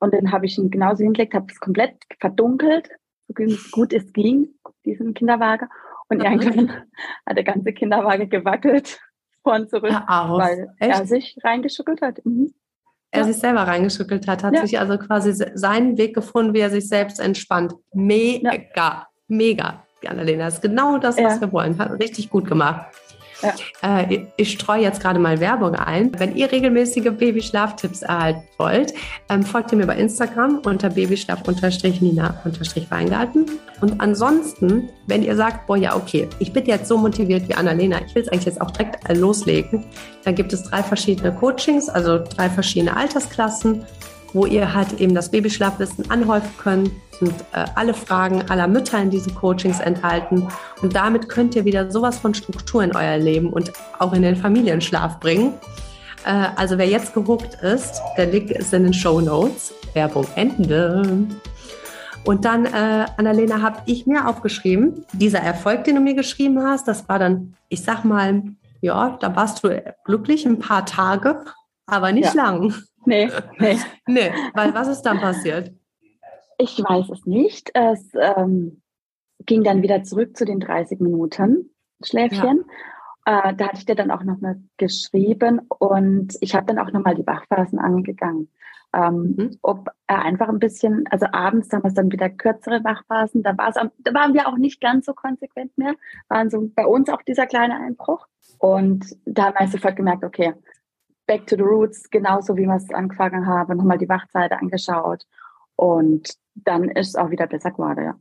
Und 0.00 0.14
dann 0.14 0.32
habe 0.32 0.46
ich 0.46 0.56
ihn 0.56 0.70
genauso 0.70 1.04
hingelegt, 1.04 1.34
habe 1.34 1.46
es 1.50 1.60
komplett 1.60 1.94
verdunkelt, 2.18 2.88
so 3.28 3.34
gut 3.70 3.92
es 3.92 4.12
ging, 4.14 4.48
diesen 4.86 5.12
Kinderwagen. 5.12 5.68
Und 6.08 6.22
irgendwann 6.22 6.70
hat 7.26 7.36
der 7.36 7.44
ganze 7.44 7.72
Kinderwagen 7.72 8.28
gewackelt 8.28 9.00
von 9.42 9.68
zurück, 9.68 9.92
weil 9.92 10.68
Echt? 10.78 10.98
er 10.98 11.06
sich 11.06 11.36
reingeschuckelt 11.42 12.02
hat. 12.02 12.24
Mhm. 12.24 12.52
Er 13.10 13.20
ja. 13.20 13.26
sich 13.26 13.36
selber 13.36 13.62
reingeschuckelt 13.62 14.26
hat, 14.26 14.42
hat 14.42 14.54
ja. 14.54 14.66
sich 14.66 14.78
also 14.78 14.98
quasi 14.98 15.32
seinen 15.32 15.96
Weg 15.96 16.14
gefunden, 16.14 16.52
wie 16.52 16.60
er 16.60 16.70
sich 16.70 16.88
selbst 16.88 17.20
entspannt. 17.20 17.74
Mega, 17.92 18.52
ja. 18.76 19.06
mega, 19.28 19.84
Annalena. 20.06 20.44
Das 20.44 20.54
ist 20.54 20.62
genau 20.62 20.98
das, 20.98 21.16
was 21.16 21.40
wir 21.40 21.50
wollen. 21.50 21.78
Hat 21.78 21.92
richtig 21.92 22.28
gut 22.28 22.46
gemacht. 22.46 22.86
Ja. 23.42 23.54
Äh, 23.82 24.26
ich 24.36 24.52
streue 24.52 24.82
jetzt 24.82 25.00
gerade 25.00 25.18
mal 25.18 25.40
Werbung 25.40 25.74
ein. 25.74 26.12
Wenn 26.18 26.36
ihr 26.36 26.50
regelmäßige 26.50 27.10
Babyschlaftipps 27.12 28.00
erhalten 28.02 28.42
wollt, 28.58 28.94
ähm, 29.28 29.42
folgt 29.44 29.72
ihr 29.72 29.78
mir 29.78 29.86
bei 29.86 29.96
Instagram 29.96 30.60
unter 30.64 30.90
babyschlaf-nina-weingarten. 30.90 33.46
Und 33.80 34.00
ansonsten, 34.00 34.90
wenn 35.06 35.22
ihr 35.22 35.36
sagt, 35.36 35.68
boah, 35.68 35.76
ja, 35.76 35.94
okay, 35.94 36.26
ich 36.40 36.52
bin 36.52 36.66
jetzt 36.66 36.88
so 36.88 36.98
motiviert 36.98 37.48
wie 37.48 37.54
Annalena, 37.54 38.00
ich 38.04 38.12
will 38.14 38.22
es 38.22 38.28
eigentlich 38.28 38.46
jetzt 38.46 38.60
auch 38.60 38.72
direkt 38.72 39.08
loslegen, 39.16 39.84
dann 40.24 40.34
gibt 40.34 40.52
es 40.52 40.64
drei 40.64 40.82
verschiedene 40.82 41.32
Coachings, 41.32 41.88
also 41.88 42.18
drei 42.18 42.50
verschiedene 42.50 42.96
Altersklassen 42.96 43.86
wo 44.32 44.46
ihr 44.46 44.74
halt 44.74 45.00
eben 45.00 45.14
das 45.14 45.30
Babyschlafwissen 45.30 46.10
anhäufen 46.10 46.50
könnt. 46.58 46.90
Sind 47.18 47.34
äh, 47.52 47.64
alle 47.74 47.94
Fragen 47.94 48.42
aller 48.48 48.68
Mütter 48.68 49.00
in 49.00 49.10
diesen 49.10 49.34
Coachings 49.34 49.80
enthalten. 49.80 50.46
Und 50.82 50.94
damit 50.94 51.28
könnt 51.28 51.56
ihr 51.56 51.64
wieder 51.64 51.90
sowas 51.90 52.18
von 52.18 52.34
Struktur 52.34 52.82
in 52.84 52.94
euer 52.94 53.18
Leben 53.18 53.52
und 53.52 53.72
auch 53.98 54.12
in 54.12 54.22
den 54.22 54.36
Familienschlaf 54.36 55.18
bringen. 55.18 55.54
Äh, 56.24 56.46
also 56.56 56.78
wer 56.78 56.86
jetzt 56.86 57.14
gehuckt 57.14 57.54
ist, 57.62 58.00
der 58.16 58.26
Link 58.26 58.50
ist 58.50 58.72
in 58.72 58.84
den 58.84 58.94
Show 58.94 59.20
Notes. 59.20 59.72
Werbung 59.94 60.26
Ende. 60.36 61.26
Und 62.24 62.44
dann, 62.44 62.66
äh, 62.66 63.06
Annalena, 63.16 63.62
habe 63.62 63.78
ich 63.86 64.06
mir 64.06 64.28
aufgeschrieben, 64.28 65.04
dieser 65.12 65.40
Erfolg, 65.40 65.84
den 65.84 65.94
du 65.94 66.00
mir 66.00 66.14
geschrieben 66.14 66.62
hast, 66.62 66.86
das 66.86 67.08
war 67.08 67.18
dann, 67.18 67.54
ich 67.68 67.82
sag 67.82 68.04
mal, 68.04 68.42
ja, 68.80 69.16
da 69.20 69.34
warst 69.34 69.64
du 69.64 69.82
glücklich 70.04 70.44
ein 70.46 70.58
paar 70.58 70.84
Tage, 70.84 71.44
aber 71.86 72.12
nicht 72.12 72.34
ja. 72.34 72.44
lang. 72.44 72.74
Nee, 73.04 73.30
nee. 73.58 73.78
nee, 74.06 74.32
weil 74.54 74.74
was 74.74 74.88
ist 74.88 75.02
dann 75.02 75.20
passiert? 75.20 75.72
Ich 76.58 76.78
weiß 76.78 77.08
es 77.10 77.24
nicht. 77.24 77.70
Es 77.74 78.10
ähm, 78.14 78.82
ging 79.46 79.62
dann 79.62 79.82
wieder 79.82 80.02
zurück 80.02 80.36
zu 80.36 80.44
den 80.44 80.60
30 80.60 81.00
Minuten 81.00 81.70
Schläfchen. 82.02 82.64
Ja. 83.26 83.50
Äh, 83.50 83.54
da 83.54 83.68
hatte 83.68 83.78
ich 83.78 83.86
dir 83.86 83.94
dann 83.94 84.10
auch 84.10 84.24
nochmal 84.24 84.60
geschrieben 84.76 85.60
und 85.68 86.36
ich 86.40 86.54
habe 86.54 86.66
dann 86.66 86.78
auch 86.78 86.92
nochmal 86.92 87.14
die 87.14 87.26
Wachphasen 87.26 87.78
angegangen. 87.78 88.48
Ähm, 88.94 89.34
mhm. 89.36 89.58
Ob 89.60 89.88
er 90.06 90.22
einfach 90.22 90.48
ein 90.48 90.58
bisschen, 90.58 91.04
also 91.10 91.26
abends 91.30 91.70
haben 91.72 91.84
wir 91.84 91.92
dann 91.92 92.10
wieder 92.10 92.30
kürzere 92.30 92.82
Wachphasen, 92.84 93.42
da, 93.42 93.56
war's, 93.58 93.74
da 93.74 94.14
waren 94.14 94.32
wir 94.32 94.48
auch 94.48 94.56
nicht 94.56 94.80
ganz 94.80 95.04
so 95.04 95.12
konsequent 95.12 95.76
mehr, 95.76 95.94
waren 96.28 96.48
so 96.48 96.70
bei 96.74 96.86
uns 96.86 97.10
auch 97.10 97.20
dieser 97.22 97.46
kleine 97.46 97.78
Einbruch. 97.78 98.26
Und 98.58 99.04
da 99.26 99.46
haben 99.46 99.56
wir 99.58 99.68
sofort 99.68 99.96
gemerkt, 99.96 100.24
okay, 100.24 100.54
back 101.28 101.46
to 101.46 101.54
the 101.54 101.62
roots, 101.62 102.10
genauso 102.10 102.56
wie 102.56 102.66
wir 102.66 102.74
es 102.74 102.92
angefangen 102.92 103.46
haben, 103.46 103.76
nochmal 103.76 103.98
die 103.98 104.08
Wachzeit 104.08 104.50
angeschaut. 104.50 105.24
Und 105.76 106.34
dann 106.56 106.88
ist 106.88 107.10
es 107.10 107.14
auch 107.14 107.30
wieder 107.30 107.46
besser 107.46 107.70
geworden, 107.70 108.04
ja. 108.04 108.14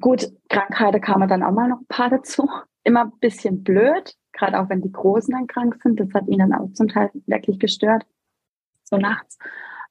Gut, 0.00 0.26
Krankheiten 0.48 1.00
kamen 1.00 1.28
dann 1.28 1.44
auch 1.44 1.52
mal 1.52 1.68
noch 1.68 1.80
ein 1.80 1.86
paar 1.86 2.10
dazu. 2.10 2.48
Immer 2.82 3.04
ein 3.04 3.18
bisschen 3.20 3.62
blöd, 3.62 4.14
gerade 4.32 4.58
auch 4.58 4.68
wenn 4.68 4.82
die 4.82 4.92
Großen 4.92 5.32
dann 5.32 5.46
krank 5.46 5.78
sind. 5.82 6.00
Das 6.00 6.12
hat 6.14 6.26
ihnen 6.26 6.52
auch 6.52 6.72
zum 6.72 6.88
Teil 6.88 7.10
wirklich 7.26 7.60
gestört 7.60 8.04
so 8.88 8.96
nachts. 8.96 9.38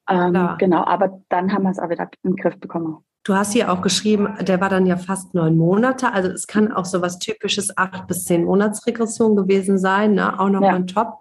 Ähm, 0.10 0.56
genau, 0.58 0.84
aber 0.86 1.22
dann 1.30 1.52
haben 1.52 1.64
wir 1.64 1.72
es 1.72 1.80
auch 1.80 1.90
wieder 1.90 2.10
den 2.24 2.36
Griff 2.36 2.60
bekommen. 2.60 2.98
Du 3.24 3.36
hast 3.36 3.52
hier 3.52 3.72
auch 3.72 3.82
geschrieben, 3.82 4.38
der 4.40 4.62
war 4.62 4.70
dann 4.70 4.86
ja 4.86 4.96
fast 4.96 5.34
neun 5.34 5.58
Monate. 5.58 6.14
Also 6.14 6.30
es 6.30 6.48
kann 6.48 6.72
auch 6.72 6.86
so 6.86 7.02
was 7.02 7.20
typisches 7.20 7.78
acht 7.78 8.08
bis 8.08 8.24
zehn 8.24 8.46
Monatsregression 8.46 9.36
gewesen 9.36 9.78
sein, 9.78 10.14
ne? 10.14 10.40
auch 10.40 10.50
noch 10.50 10.62
ja. 10.62 10.76
on 10.76 10.88
top. 10.88 11.20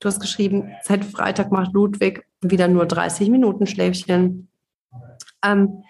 Du 0.00 0.08
hast 0.08 0.20
geschrieben, 0.20 0.72
seit 0.82 1.04
Freitag 1.04 1.52
macht 1.52 1.72
Ludwig 1.72 2.26
wieder 2.40 2.68
nur 2.68 2.86
30 2.86 3.30
Minuten 3.30 3.66
Schläfchen. 3.66 4.48
Ähm, 5.42 5.82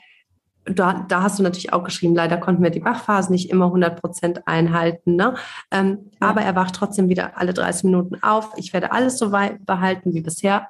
da, 0.65 1.05
da, 1.09 1.23
hast 1.23 1.39
du 1.39 1.45
natürlich 1.45 1.73
auch 1.73 1.85
geschrieben, 1.85 2.15
leider 2.15 2.39
konnten 2.39 2.63
wir 2.63 2.71
die 2.71 2.85
Wachphase 2.85 3.31
nicht 3.31 3.51
immer 3.51 3.67
100 3.67 4.01
Prozent 4.01 4.49
einhalten. 4.49 5.15
Ne? 5.15 5.35
Ähm, 5.71 6.11
ja. 6.21 6.29
Aber 6.29 6.43
er 6.43 6.57
wacht 6.57 6.75
trotzdem 6.75 7.09
wieder 7.09 7.39
alle 7.39 7.55
30 7.55 7.85
Minuten 7.85 8.23
auf. 8.23 8.53
Ich 8.57 8.73
werde 8.73 8.91
alles 8.93 9.19
so 9.19 9.31
weit 9.33 9.65
behalten 9.65 10.13
wie 10.13 10.21
bisher 10.21 10.69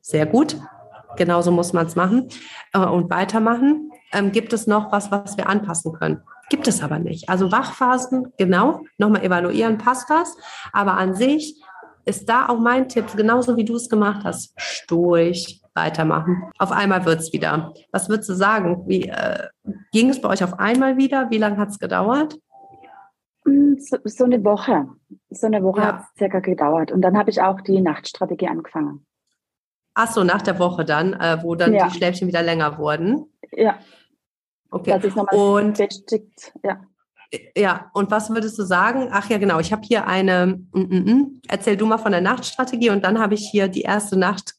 sehr 0.00 0.26
gut. 0.26 0.56
Genauso 1.16 1.50
muss 1.50 1.72
man 1.72 1.86
es 1.86 1.94
machen 1.94 2.28
äh, 2.72 2.78
und 2.78 3.10
weitermachen. 3.10 3.90
Ähm, 4.12 4.32
gibt 4.32 4.52
es 4.52 4.66
noch 4.66 4.92
was, 4.92 5.10
was 5.10 5.36
wir 5.36 5.48
anpassen 5.48 5.92
können? 5.92 6.22
Gibt 6.50 6.68
es 6.68 6.82
aber 6.82 6.98
nicht. 6.98 7.28
Also 7.28 7.52
Wachphasen, 7.52 8.32
genau, 8.36 8.80
nochmal 8.98 9.22
evaluieren, 9.22 9.78
passt 9.78 10.10
das. 10.10 10.36
Aber 10.72 10.94
an 10.94 11.14
sich 11.14 11.62
ist 12.04 12.28
da 12.28 12.48
auch 12.48 12.58
mein 12.58 12.88
Tipp, 12.88 13.06
genauso 13.16 13.56
wie 13.56 13.64
du 13.64 13.76
es 13.76 13.88
gemacht 13.88 14.24
hast, 14.24 14.52
stoisch 14.56 15.60
weitermachen. 15.74 16.50
Auf 16.58 16.72
einmal 16.72 17.04
wird 17.04 17.20
es 17.20 17.32
wieder. 17.32 17.72
Was 17.92 18.08
würdest 18.08 18.28
du 18.28 18.34
sagen? 18.34 18.84
Wie 18.86 19.08
äh, 19.08 19.48
ging 19.92 20.10
es 20.10 20.20
bei 20.20 20.28
euch 20.28 20.44
auf 20.44 20.58
einmal 20.58 20.96
wieder? 20.96 21.30
Wie 21.30 21.38
lange 21.38 21.56
hat 21.56 21.70
es 21.70 21.78
gedauert? 21.78 22.38
Hm, 23.44 23.78
so, 23.78 23.98
so, 24.04 24.24
eine 24.24 24.44
Woche. 24.44 24.86
So 25.30 25.46
eine 25.46 25.62
Woche 25.62 25.80
ja. 25.80 25.86
hat 25.86 26.00
es 26.00 26.18
circa 26.18 26.40
gedauert. 26.40 26.92
Und 26.92 27.02
dann 27.02 27.16
habe 27.18 27.30
ich 27.30 27.42
auch 27.42 27.60
die 27.60 27.80
Nachtstrategie 27.80 28.48
angefangen. 28.48 29.04
Ach 29.94 30.10
so, 30.10 30.24
nach 30.24 30.42
der 30.42 30.58
Woche 30.58 30.84
dann, 30.84 31.12
äh, 31.14 31.38
wo 31.42 31.54
dann 31.54 31.72
ja. 31.72 31.88
die 31.88 31.96
Schläfchen 31.96 32.28
wieder 32.28 32.42
länger 32.42 32.78
wurden. 32.78 33.32
Ja. 33.52 33.78
Okay. 34.70 34.90
Dass 34.90 35.04
ich 35.04 35.14
nochmal 35.14 35.64
und 35.64 35.78
ja. 35.78 36.80
Ja, 37.56 37.90
und 37.92 38.10
was 38.10 38.30
würdest 38.30 38.58
du 38.58 38.62
sagen? 38.62 39.08
Ach 39.10 39.28
ja, 39.30 39.38
genau, 39.38 39.60
ich 39.60 39.72
habe 39.72 39.82
hier 39.82 40.06
eine, 40.06 40.58
mm, 40.72 40.80
mm, 40.80 41.12
mm. 41.12 41.40
erzähl 41.48 41.76
du 41.76 41.86
mal 41.86 41.98
von 41.98 42.12
der 42.12 42.20
Nachtstrategie 42.20 42.90
und 42.90 43.04
dann 43.04 43.18
habe 43.18 43.34
ich 43.34 43.48
hier 43.50 43.68
die 43.68 43.82
erste 43.82 44.18
Nacht 44.18 44.54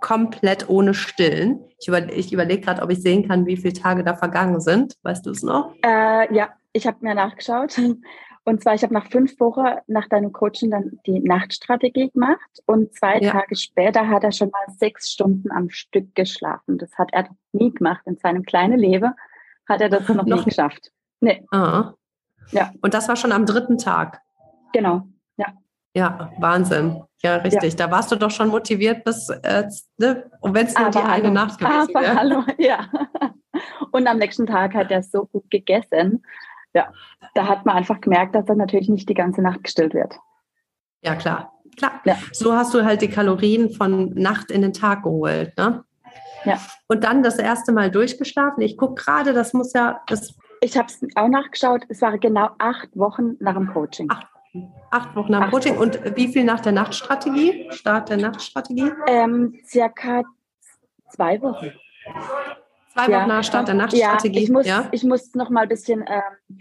komplett 0.00 0.68
ohne 0.68 0.94
Stillen. 0.94 1.60
Ich, 1.78 1.88
über, 1.88 2.12
ich 2.12 2.32
überlege 2.32 2.62
gerade, 2.62 2.82
ob 2.82 2.90
ich 2.90 3.02
sehen 3.02 3.26
kann, 3.26 3.46
wie 3.46 3.56
viele 3.56 3.72
Tage 3.72 4.04
da 4.04 4.14
vergangen 4.14 4.60
sind. 4.60 4.94
Weißt 5.02 5.26
du 5.26 5.30
es 5.30 5.42
noch? 5.42 5.74
Äh, 5.84 6.34
ja, 6.34 6.50
ich 6.72 6.86
habe 6.86 6.98
mir 7.00 7.14
nachgeschaut. 7.14 7.80
Und 8.48 8.62
zwar, 8.62 8.74
ich 8.74 8.84
habe 8.84 8.94
nach 8.94 9.10
fünf 9.10 9.40
Wochen 9.40 9.64
nach 9.88 10.08
deinem 10.08 10.32
Coaching 10.32 10.70
dann 10.70 11.00
die 11.04 11.18
Nachtstrategie 11.18 12.10
gemacht 12.10 12.62
und 12.66 12.94
zwei 12.94 13.18
ja. 13.18 13.32
Tage 13.32 13.56
später 13.56 14.06
hat 14.06 14.22
er 14.22 14.30
schon 14.30 14.50
mal 14.50 14.72
sechs 14.78 15.10
Stunden 15.10 15.50
am 15.50 15.68
Stück 15.68 16.14
geschlafen. 16.14 16.78
Das 16.78 16.96
hat 16.96 17.12
er 17.12 17.28
nie 17.50 17.72
gemacht. 17.72 18.02
In 18.06 18.16
seinem 18.18 18.44
kleinen 18.44 18.78
Leben 18.78 19.12
hat 19.68 19.80
er 19.80 19.88
das 19.88 20.08
noch, 20.08 20.14
noch 20.24 20.36
nie 20.36 20.44
geschafft. 20.44 20.92
Nee. 21.20 21.44
Ah. 21.50 21.94
Ja. 22.50 22.70
Und 22.80 22.94
das 22.94 23.08
war 23.08 23.16
schon 23.16 23.32
am 23.32 23.46
dritten 23.46 23.78
Tag. 23.78 24.20
Genau, 24.72 25.02
ja. 25.36 25.46
Ja, 25.94 26.30
Wahnsinn. 26.38 27.02
Ja, 27.22 27.36
richtig. 27.36 27.72
Ja. 27.72 27.86
Da 27.86 27.90
warst 27.90 28.12
du 28.12 28.16
doch 28.16 28.30
schon 28.30 28.48
motiviert 28.48 29.04
bis, 29.04 29.28
äh, 29.28 29.64
ne? 29.98 30.30
und 30.40 30.54
wenn 30.54 30.66
es 30.66 30.78
nur 30.78 30.90
die 30.90 30.98
eine 30.98 31.30
Nacht 31.30 31.58
gewesen 31.58 31.94
wäre. 31.94 32.14
hallo, 32.14 32.44
ja. 32.58 32.86
Und 33.90 34.06
am 34.06 34.18
nächsten 34.18 34.46
Tag 34.46 34.74
hat 34.74 34.90
er 34.90 35.02
so 35.02 35.24
gut 35.26 35.50
gegessen, 35.50 36.22
ja, 36.74 36.92
da 37.34 37.48
hat 37.48 37.64
man 37.64 37.76
einfach 37.76 38.00
gemerkt, 38.02 38.34
dass 38.34 38.48
er 38.48 38.54
natürlich 38.54 38.90
nicht 38.90 39.08
die 39.08 39.14
ganze 39.14 39.40
Nacht 39.40 39.64
gestillt 39.64 39.94
wird. 39.94 40.18
Ja, 41.02 41.14
klar. 41.14 41.54
Klar. 41.76 42.00
Ja. 42.04 42.16
So 42.32 42.54
hast 42.54 42.74
du 42.74 42.84
halt 42.84 43.02
die 43.02 43.08
Kalorien 43.08 43.70
von 43.70 44.10
Nacht 44.14 44.50
in 44.50 44.62
den 44.62 44.72
Tag 44.72 45.02
geholt, 45.02 45.56
ne? 45.56 45.84
Ja. 46.44 46.58
Und 46.88 47.04
dann 47.04 47.22
das 47.22 47.38
erste 47.38 47.72
Mal 47.72 47.90
durchgeschlafen. 47.90 48.62
Ich 48.62 48.76
gucke 48.76 49.02
gerade, 49.02 49.32
das 49.32 49.52
muss 49.52 49.72
ja. 49.72 50.00
Das 50.06 50.36
ich 50.60 50.76
habe 50.76 50.88
es 50.88 51.00
auch 51.16 51.28
nachgeschaut. 51.28 51.82
Es 51.88 52.00
waren 52.02 52.20
genau 52.20 52.50
acht 52.58 52.88
Wochen 52.96 53.36
nach 53.40 53.54
dem 53.54 53.72
Coaching. 53.72 54.10
Acht, 54.10 54.26
acht 54.90 55.16
Wochen 55.16 55.32
nach 55.32 55.44
dem 55.44 55.50
Coaching. 55.50 55.76
Wochen. 55.76 55.82
Und 55.82 56.16
wie 56.16 56.28
viel 56.28 56.44
nach 56.44 56.60
der 56.60 56.72
Nachtstrategie? 56.72 57.66
Start 57.70 58.08
der 58.08 58.18
Nachtstrategie? 58.18 58.90
Ähm, 59.06 59.58
circa 59.64 60.22
zwei 61.10 61.40
Wochen. 61.42 61.72
Zwei 62.92 63.08
Wochen 63.08 63.28
nach 63.28 63.44
Start 63.44 63.68
der 63.68 63.74
Nachtstrategie. 63.74 64.38
Ja, 64.38 64.44
ich 64.44 64.50
muss, 64.50 64.66
ja? 64.66 64.88
ich 64.92 65.04
muss 65.04 65.34
noch 65.34 65.50
mal 65.50 65.62
ein 65.62 65.68
bisschen 65.68 66.04
ähm, 66.06 66.58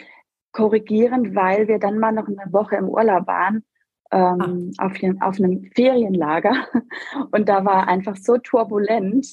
korrigieren, 0.51 1.35
weil 1.35 1.67
wir 1.67 1.79
dann 1.79 1.99
mal 1.99 2.11
noch 2.11 2.27
eine 2.27 2.51
Woche 2.51 2.75
im 2.75 2.89
Urlaub 2.89 3.27
waren. 3.27 3.63
Ähm, 4.11 4.71
ah. 4.77 4.85
auf, 4.85 4.93
auf 5.21 5.39
einem 5.39 5.71
Ferienlager 5.73 6.67
und 7.31 7.49
da 7.49 7.65
war 7.65 7.87
einfach 7.87 8.15
so 8.15 8.37
turbulent 8.37 9.25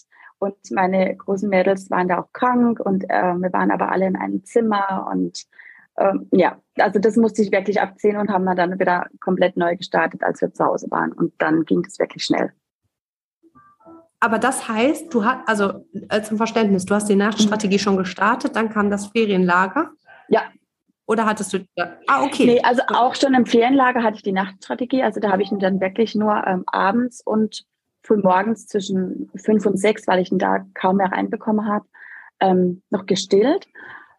und 0.42 0.56
meine 0.72 1.14
großen 1.16 1.48
Mädels 1.48 1.88
waren 1.90 2.08
da 2.08 2.18
auch 2.18 2.32
krank 2.32 2.80
und 2.80 3.04
äh, 3.08 3.34
wir 3.34 3.52
waren 3.52 3.70
aber 3.70 3.92
alle 3.92 4.06
in 4.06 4.16
einem 4.16 4.44
Zimmer 4.44 5.08
und 5.12 5.44
ähm, 5.96 6.26
ja, 6.32 6.58
also 6.78 6.98
das 6.98 7.16
musste 7.16 7.42
ich 7.42 7.52
wirklich 7.52 7.80
abziehen 7.80 8.16
und 8.16 8.28
haben 8.28 8.44
wir 8.44 8.56
dann 8.56 8.80
wieder 8.80 9.06
komplett 9.20 9.56
neu 9.56 9.76
gestartet, 9.76 10.24
als 10.24 10.40
wir 10.40 10.52
zu 10.52 10.64
Hause 10.64 10.90
waren 10.90 11.12
und 11.12 11.32
dann 11.38 11.64
ging 11.64 11.84
es 11.86 12.00
wirklich 12.00 12.24
schnell. 12.24 12.52
Aber 14.18 14.40
das 14.40 14.68
heißt, 14.68 15.14
du 15.14 15.24
hast, 15.24 15.48
also 15.48 15.84
äh, 16.08 16.22
zum 16.22 16.38
Verständnis, 16.38 16.86
du 16.86 16.94
hast 16.94 17.08
die 17.08 17.16
Nachtstrategie 17.16 17.78
schon 17.78 17.96
gestartet, 17.96 18.56
dann 18.56 18.68
kam 18.68 18.90
das 18.90 19.06
Ferienlager. 19.06 19.90
Ja. 20.28 20.42
Oder 21.06 21.26
hattest 21.26 21.52
du, 21.52 21.58
ah, 22.06 22.24
okay. 22.24 22.46
Nee, 22.46 22.60
also 22.62 22.82
auch 22.88 23.14
schon 23.14 23.34
im 23.34 23.46
Ferienlager 23.46 24.02
hatte 24.02 24.16
ich 24.16 24.22
die 24.22 24.32
Nachtstrategie. 24.32 25.02
Also 25.02 25.20
da 25.20 25.30
habe 25.30 25.42
ich 25.42 25.50
dann 25.50 25.80
wirklich 25.80 26.14
nur 26.14 26.44
ähm, 26.46 26.64
abends 26.66 27.20
und 27.24 27.64
früh 28.02 28.16
morgens 28.16 28.66
zwischen 28.66 29.30
fünf 29.36 29.66
und 29.66 29.78
sechs, 29.78 30.06
weil 30.06 30.20
ich 30.20 30.32
ihn 30.32 30.38
da 30.38 30.64
kaum 30.74 30.96
mehr 30.96 31.12
reinbekommen 31.12 31.66
habe, 31.66 31.86
ähm, 32.40 32.82
noch 32.90 33.06
gestillt. 33.06 33.68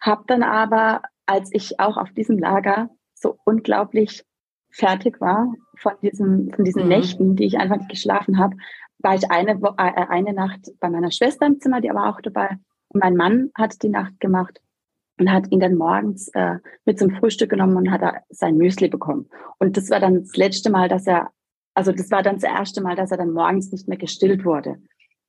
Habe 0.01 0.23
dann 0.27 0.43
aber, 0.43 1.01
als 1.25 1.49
ich 1.53 1.79
auch 1.79 1.97
auf 1.97 2.11
diesem 2.11 2.37
Lager 2.37 2.89
so 3.13 3.37
unglaublich 3.45 4.25
fertig 4.71 5.21
war 5.21 5.53
von, 5.77 5.93
diesem, 6.01 6.51
von 6.51 6.65
diesen 6.65 6.83
mhm. 6.83 6.89
Nächten, 6.89 7.35
die 7.35 7.45
ich 7.45 7.57
einfach 7.57 7.77
nicht 7.77 7.89
geschlafen 7.89 8.39
habe, 8.39 8.55
war 8.99 9.15
ich 9.15 9.29
eine, 9.29 9.51
äh, 9.51 10.05
eine 10.09 10.33
Nacht 10.33 10.71
bei 10.79 10.89
meiner 10.89 11.11
Schwester 11.11 11.45
im 11.45 11.59
Zimmer, 11.59 11.81
die 11.81 11.89
war 11.89 12.09
auch 12.09 12.21
dabei. 12.21 12.57
Und 12.89 13.03
mein 13.03 13.15
Mann 13.15 13.51
hat 13.55 13.81
die 13.83 13.89
Nacht 13.89 14.19
gemacht 14.19 14.61
und 15.19 15.31
hat 15.31 15.51
ihn 15.51 15.59
dann 15.59 15.75
morgens 15.75 16.29
äh, 16.29 16.57
mit 16.85 16.97
zum 16.97 17.11
Frühstück 17.11 17.49
genommen 17.49 17.77
und 17.77 17.91
hat 17.91 18.01
er 18.01 18.23
sein 18.29 18.57
Müsli 18.57 18.87
bekommen. 18.87 19.29
Und 19.59 19.77
das 19.77 19.89
war 19.89 19.99
dann 19.99 20.21
das 20.21 20.35
letzte 20.35 20.71
Mal, 20.71 20.89
dass 20.89 21.05
er, 21.05 21.29
also 21.73 21.91
das 21.91 22.11
war 22.11 22.23
dann 22.23 22.35
das 22.35 22.43
erste 22.43 22.81
Mal, 22.81 22.95
dass 22.95 23.11
er 23.11 23.17
dann 23.17 23.31
morgens 23.31 23.71
nicht 23.71 23.87
mehr 23.87 23.97
gestillt 23.97 24.45
wurde. 24.45 24.77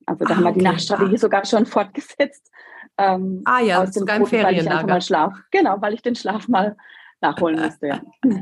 Also 0.05 0.25
da 0.25 0.33
ah, 0.33 0.37
haben 0.37 0.43
wir 0.43 0.49
okay. 0.51 0.59
die 0.59 0.65
Nachtstrategie 0.65 1.15
ah. 1.15 1.19
sogar 1.19 1.45
schon 1.45 1.65
fortgesetzt. 1.65 2.51
Ähm, 2.97 3.41
ah 3.45 3.59
ja, 3.59 3.83
aus 3.83 3.93
sogar 3.93 4.17
im 4.17 4.25
Ferienlager. 4.25 4.87
Mal 4.87 5.01
Schlaf, 5.01 5.33
genau, 5.51 5.81
weil 5.81 5.93
ich 5.93 6.01
den 6.01 6.15
Schlaf 6.15 6.47
mal 6.47 6.77
nachholen 7.21 7.59
musste. 7.59 7.87
Ja. 7.87 8.01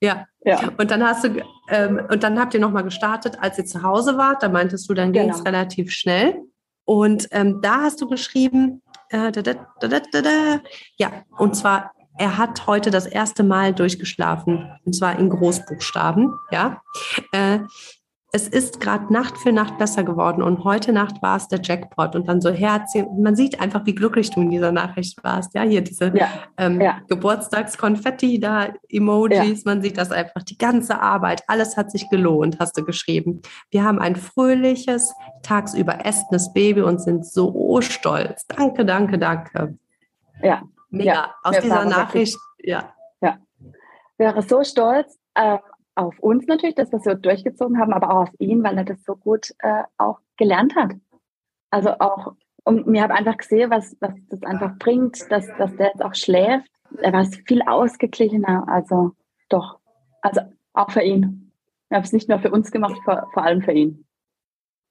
ja. 0.00 0.26
ja. 0.44 0.70
Und 0.76 0.90
dann 0.90 1.02
hast 1.02 1.24
du 1.24 1.42
ähm, 1.68 2.00
und 2.10 2.22
dann 2.22 2.38
habt 2.38 2.54
ihr 2.54 2.60
nochmal 2.60 2.84
gestartet, 2.84 3.38
als 3.40 3.58
ihr 3.58 3.64
zu 3.64 3.82
Hause 3.82 4.16
wart. 4.18 4.42
Da 4.42 4.48
meintest 4.48 4.88
du, 4.88 4.94
dann 4.94 5.12
ging 5.12 5.30
es 5.30 5.38
genau. 5.38 5.50
relativ 5.50 5.90
schnell. 5.90 6.42
Und 6.84 7.28
ähm, 7.30 7.60
da 7.62 7.82
hast 7.82 8.00
du 8.00 8.08
geschrieben, 8.08 8.82
äh, 9.10 9.30
da, 9.30 9.42
da, 9.42 9.54
da, 9.80 10.60
ja, 10.96 11.24
und 11.38 11.54
zwar, 11.54 11.92
er 12.18 12.38
hat 12.38 12.66
heute 12.66 12.90
das 12.90 13.06
erste 13.06 13.42
Mal 13.42 13.72
durchgeschlafen, 13.72 14.70
und 14.84 14.94
zwar 14.94 15.18
in 15.18 15.30
Großbuchstaben, 15.30 16.34
ja. 16.50 16.82
Äh, 17.32 17.60
es 18.34 18.48
ist 18.48 18.80
gerade 18.80 19.12
Nacht 19.12 19.36
für 19.36 19.52
Nacht 19.52 19.76
besser 19.76 20.04
geworden 20.04 20.42
und 20.42 20.64
heute 20.64 20.94
Nacht 20.94 21.20
war 21.20 21.36
es 21.36 21.48
der 21.48 21.60
Jackpot 21.62 22.16
und 22.16 22.28
dann 22.28 22.40
so 22.40 22.50
Herzchen. 22.50 23.06
Man 23.22 23.36
sieht 23.36 23.60
einfach, 23.60 23.84
wie 23.84 23.94
glücklich 23.94 24.30
du 24.30 24.40
in 24.40 24.48
dieser 24.48 24.72
Nachricht 24.72 25.22
warst. 25.22 25.54
Ja, 25.54 25.62
hier 25.62 25.82
diese 25.82 26.16
ja, 26.16 26.28
ähm, 26.56 26.80
ja. 26.80 27.00
Geburtstagskonfetti 27.08 28.40
da, 28.40 28.68
Emojis, 28.88 29.64
ja. 29.64 29.70
man 29.70 29.82
sieht 29.82 29.98
das 29.98 30.10
einfach. 30.10 30.42
Die 30.44 30.56
ganze 30.56 30.98
Arbeit, 30.98 31.42
alles 31.46 31.76
hat 31.76 31.90
sich 31.90 32.08
gelohnt, 32.08 32.56
hast 32.58 32.78
du 32.78 32.84
geschrieben. 32.84 33.42
Wir 33.70 33.84
haben 33.84 33.98
ein 33.98 34.16
fröhliches, 34.16 35.12
tagsüber 35.42 36.06
essendes 36.06 36.54
Baby 36.54 36.80
und 36.80 37.02
sind 37.02 37.26
so 37.26 37.82
stolz. 37.82 38.46
Danke, 38.46 38.86
danke, 38.86 39.18
danke. 39.18 39.76
Ja. 40.42 40.62
Mega. 40.92 41.34
Aus 41.42 41.58
dieser 41.58 41.84
Nachricht, 41.86 42.38
ja. 42.58 42.94
Ja. 43.20 43.38
Wäre 44.18 44.42
so 44.42 44.62
stolz. 44.62 45.18
Äh, 45.34 45.58
auf 45.94 46.18
uns 46.20 46.46
natürlich, 46.46 46.74
dass 46.74 46.92
wir 46.92 47.00
so 47.00 47.14
durchgezogen 47.14 47.78
haben, 47.78 47.92
aber 47.92 48.10
auch 48.10 48.22
auf 48.22 48.30
ihn, 48.38 48.62
weil 48.62 48.78
er 48.78 48.84
das 48.84 49.02
so 49.04 49.16
gut 49.16 49.52
äh, 49.58 49.82
auch 49.98 50.20
gelernt 50.36 50.76
hat. 50.76 50.92
Also 51.70 51.98
auch, 51.98 52.34
und 52.64 52.86
mir 52.86 53.02
habe 53.02 53.14
einfach 53.14 53.36
gesehen, 53.36 53.70
was, 53.70 53.96
was 54.00 54.12
das 54.28 54.42
einfach 54.42 54.76
bringt, 54.78 55.30
dass, 55.30 55.46
dass 55.58 55.74
der 55.76 55.88
jetzt 55.88 56.02
auch 56.02 56.14
schläft. 56.14 56.70
Er 56.98 57.12
war 57.12 57.24
viel 57.24 57.62
ausgeglichener, 57.62 58.68
also 58.68 59.12
doch. 59.48 59.78
Also 60.20 60.42
auch 60.74 60.90
für 60.90 61.02
ihn. 61.02 61.52
Wir 61.88 61.96
haben 61.96 62.04
es 62.04 62.12
nicht 62.12 62.28
nur 62.28 62.38
für 62.38 62.50
uns 62.50 62.70
gemacht, 62.70 62.96
vor, 63.04 63.28
vor 63.32 63.42
allem 63.42 63.62
für 63.62 63.72
ihn. 63.72 64.06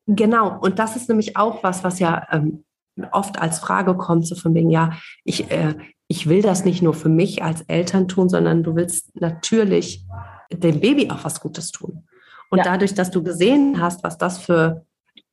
Genau, 0.07 0.59
und 0.59 0.79
das 0.79 0.95
ist 0.95 1.09
nämlich 1.09 1.37
auch 1.37 1.63
was, 1.63 1.83
was 1.83 1.99
ja 1.99 2.27
ähm, 2.31 2.63
oft 3.11 3.39
als 3.41 3.59
Frage 3.59 3.95
kommt, 3.95 4.27
so 4.27 4.35
von 4.35 4.53
wegen, 4.53 4.69
ja, 4.69 4.91
ich, 5.23 5.51
äh, 5.51 5.75
ich 6.11 6.27
will 6.27 6.41
das 6.41 6.65
nicht 6.65 6.81
nur 6.81 6.93
für 6.93 7.07
mich 7.07 7.41
als 7.41 7.61
Eltern 7.61 8.09
tun, 8.09 8.27
sondern 8.27 8.63
du 8.63 8.75
willst 8.75 9.19
natürlich 9.19 10.05
dem 10.51 10.81
Baby 10.81 11.09
auch 11.09 11.23
was 11.23 11.39
Gutes 11.39 11.71
tun. 11.71 12.03
Und 12.49 12.57
ja. 12.57 12.65
dadurch, 12.65 12.93
dass 12.93 13.11
du 13.11 13.23
gesehen 13.23 13.79
hast, 13.81 14.03
was 14.03 14.17
das 14.17 14.37
für 14.37 14.85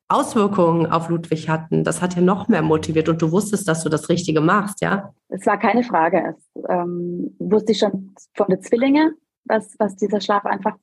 Auswirkungen 0.06 0.86
auf 0.86 1.08
Ludwig 1.08 1.48
hatten, 1.48 1.82
das 1.82 2.00
hat 2.00 2.14
ja 2.14 2.22
noch 2.22 2.46
mehr 2.46 2.62
motiviert 2.62 3.08
und 3.08 3.20
du 3.20 3.32
wusstest, 3.32 3.66
dass 3.66 3.82
du 3.82 3.88
das 3.88 4.08
Richtige 4.08 4.40
machst, 4.40 4.80
ja? 4.80 5.12
Es 5.28 5.44
war 5.46 5.58
keine 5.58 5.82
Frage. 5.82 6.36
Es 6.36 6.62
ähm, 6.68 7.34
wusste 7.40 7.72
ich 7.72 7.78
schon 7.78 8.14
von 8.34 8.46
den 8.48 8.62
Zwillingen, 8.62 9.16
was, 9.44 9.74
was 9.80 9.96
dieser 9.96 10.20
Schlaf 10.20 10.46
einfach 10.46 10.76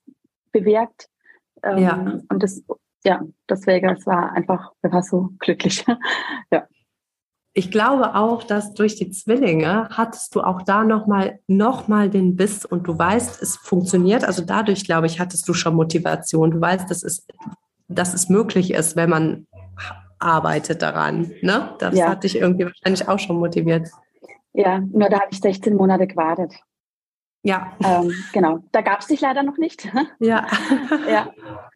bewirkt. 0.52 1.08
Ähm, 1.64 1.78
ja. 1.78 2.20
Und 2.28 2.44
das, 2.44 2.62
ja, 3.06 3.22
deswegen, 3.50 3.90
es 3.92 4.06
war 4.06 4.34
einfach, 4.34 4.74
wir 4.82 4.92
waren 4.92 5.04
so 5.04 5.30
glücklich. 5.40 5.86
ja 6.52 6.68
ich 7.58 7.72
glaube 7.72 8.16
auch, 8.16 8.44
dass 8.44 8.74
durch 8.74 8.96
die 8.98 9.10
Zwillinge 9.12 9.88
hattest 9.90 10.36
du 10.36 10.42
auch 10.42 10.62
da 10.64 10.84
nochmal 10.84 11.40
noch 11.48 11.88
mal 11.88 12.10
den 12.10 12.36
Biss 12.36 12.66
und 12.66 12.86
du 12.86 13.00
weißt, 13.00 13.42
es 13.42 13.56
funktioniert. 13.56 14.26
Also 14.26 14.44
dadurch, 14.44 14.84
glaube 14.84 15.08
ich, 15.08 15.22
hattest 15.22 15.48
du 15.48 15.54
schon 15.54 15.74
Motivation. 15.74 16.52
Du 16.52 16.60
weißt, 16.60 16.92
dass 16.92 17.02
es, 17.02 17.26
dass 17.88 18.14
es 18.14 18.28
möglich 18.28 18.74
ist, 18.74 18.98
wenn 18.98 19.10
man 19.10 19.48
arbeitet 20.20 20.82
daran. 20.82 21.32
Ne? 21.42 21.74
Das 21.80 21.96
ja. 21.96 22.10
hat 22.10 22.26
dich 22.26 22.38
irgendwie 22.38 22.66
wahrscheinlich 22.66 23.08
auch 23.08 23.20
schon 23.20 23.38
motiviert. 23.38 23.88
Ja, 24.52 24.80
nur 24.80 25.08
da 25.08 25.22
habe 25.22 25.30
ich 25.32 25.40
16 25.40 25.78
Monate 25.78 26.08
gewartet. 26.08 26.54
Ja. 27.44 27.72
Ähm, 27.82 28.12
genau. 28.34 28.60
Da 28.74 28.82
gab 28.82 29.00
es 29.00 29.08
dich 29.08 29.22
leider 29.22 29.44
noch 29.44 29.58
nicht. 29.58 29.90
Ja. 30.20 30.46
ja. 31.10 31.30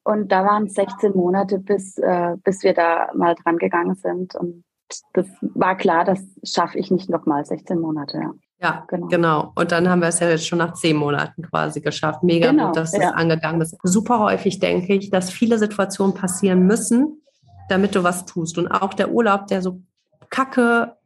Und 0.03 0.29
da 0.29 0.43
waren 0.43 0.65
es 0.65 0.73
16 0.73 1.13
Monate, 1.13 1.59
bis, 1.59 1.97
äh, 1.99 2.35
bis 2.43 2.63
wir 2.63 2.73
da 2.73 3.11
mal 3.15 3.35
dran 3.35 3.57
gegangen 3.57 3.95
sind. 3.95 4.35
Und 4.35 4.65
das 5.13 5.27
war 5.41 5.75
klar, 5.77 6.05
das 6.05 6.19
schaffe 6.43 6.77
ich 6.77 6.91
nicht 6.91 7.09
nochmal 7.09 7.45
16 7.45 7.79
Monate. 7.79 8.17
Ja. 8.17 8.33
Ja, 8.61 8.83
genau. 8.89 9.07
genau. 9.07 9.51
Und 9.55 9.71
dann 9.71 9.89
haben 9.89 10.01
wir 10.01 10.09
es 10.09 10.19
ja 10.19 10.29
jetzt 10.29 10.45
schon 10.45 10.57
nach 10.57 10.73
zehn 10.73 10.97
Monaten 10.97 11.43
quasi 11.43 11.79
geschafft. 11.79 12.23
Mega 12.23 12.51
genau, 12.51 12.67
gut, 12.67 12.75
dass 12.75 12.91
ja. 12.91 12.99
das 12.99 13.13
angegangen 13.13 13.61
ist. 13.61 13.77
Super 13.83 14.19
häufig 14.19 14.59
denke 14.59 14.95
ich, 14.95 15.09
dass 15.09 15.31
viele 15.31 15.57
Situationen 15.57 16.13
passieren 16.13 16.67
müssen, 16.67 17.21
damit 17.69 17.95
du 17.95 18.03
was 18.03 18.25
tust. 18.25 18.57
Und 18.57 18.67
auch 18.67 18.93
der 18.93 19.11
Urlaub, 19.11 19.47
der 19.47 19.61
so 19.61 19.81
kacke 20.29 20.97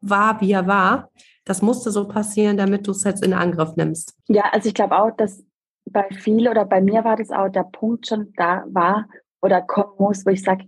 war, 0.00 0.40
wie 0.40 0.52
er 0.52 0.68
war, 0.68 1.10
das 1.44 1.62
musste 1.62 1.90
so 1.90 2.06
passieren, 2.06 2.56
damit 2.56 2.86
du 2.86 2.92
es 2.92 3.02
jetzt 3.02 3.24
in 3.24 3.34
Angriff 3.34 3.74
nimmst. 3.74 4.14
Ja, 4.28 4.44
also 4.52 4.68
ich 4.68 4.74
glaube 4.74 4.96
auch, 4.96 5.10
dass 5.16 5.42
bei 5.90 6.06
vielen 6.10 6.48
oder 6.48 6.64
bei 6.64 6.80
mir 6.80 7.04
war 7.04 7.16
das 7.16 7.30
auch 7.30 7.48
der 7.48 7.64
Punkt 7.64 8.06
schon 8.06 8.32
da 8.36 8.64
war 8.68 9.06
oder 9.42 9.60
kommen 9.60 9.94
muss, 9.98 10.24
wo 10.24 10.30
ich 10.30 10.42
sage, 10.42 10.64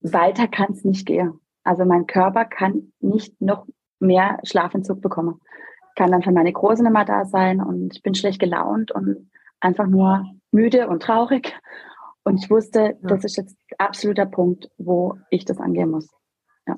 weiter 0.00 0.46
kann 0.46 0.72
es 0.72 0.84
nicht 0.84 1.04
gehen. 1.04 1.40
Also 1.68 1.84
mein 1.84 2.06
Körper 2.06 2.46
kann 2.46 2.94
nicht 2.98 3.38
noch 3.42 3.66
mehr 4.00 4.38
Schlafentzug 4.42 5.02
bekommen. 5.02 5.38
Kann 5.96 6.10
dann 6.10 6.22
für 6.22 6.32
meine 6.32 6.50
Große 6.50 6.82
nicht 6.82 6.92
mehr 6.92 7.04
da 7.04 7.26
sein 7.26 7.60
und 7.60 7.94
ich 7.94 8.02
bin 8.02 8.14
schlecht 8.14 8.40
gelaunt 8.40 8.90
und 8.90 9.30
einfach 9.60 9.86
nur 9.86 10.24
müde 10.50 10.88
und 10.88 11.02
traurig. 11.02 11.54
Und 12.24 12.42
ich 12.42 12.48
wusste, 12.48 12.80
ja. 12.80 12.94
das 13.02 13.22
ist 13.22 13.36
jetzt 13.36 13.54
absoluter 13.76 14.24
Punkt, 14.24 14.70
wo 14.78 15.18
ich 15.28 15.44
das 15.44 15.58
angehen 15.58 15.90
muss. 15.90 16.08
Ja. 16.66 16.76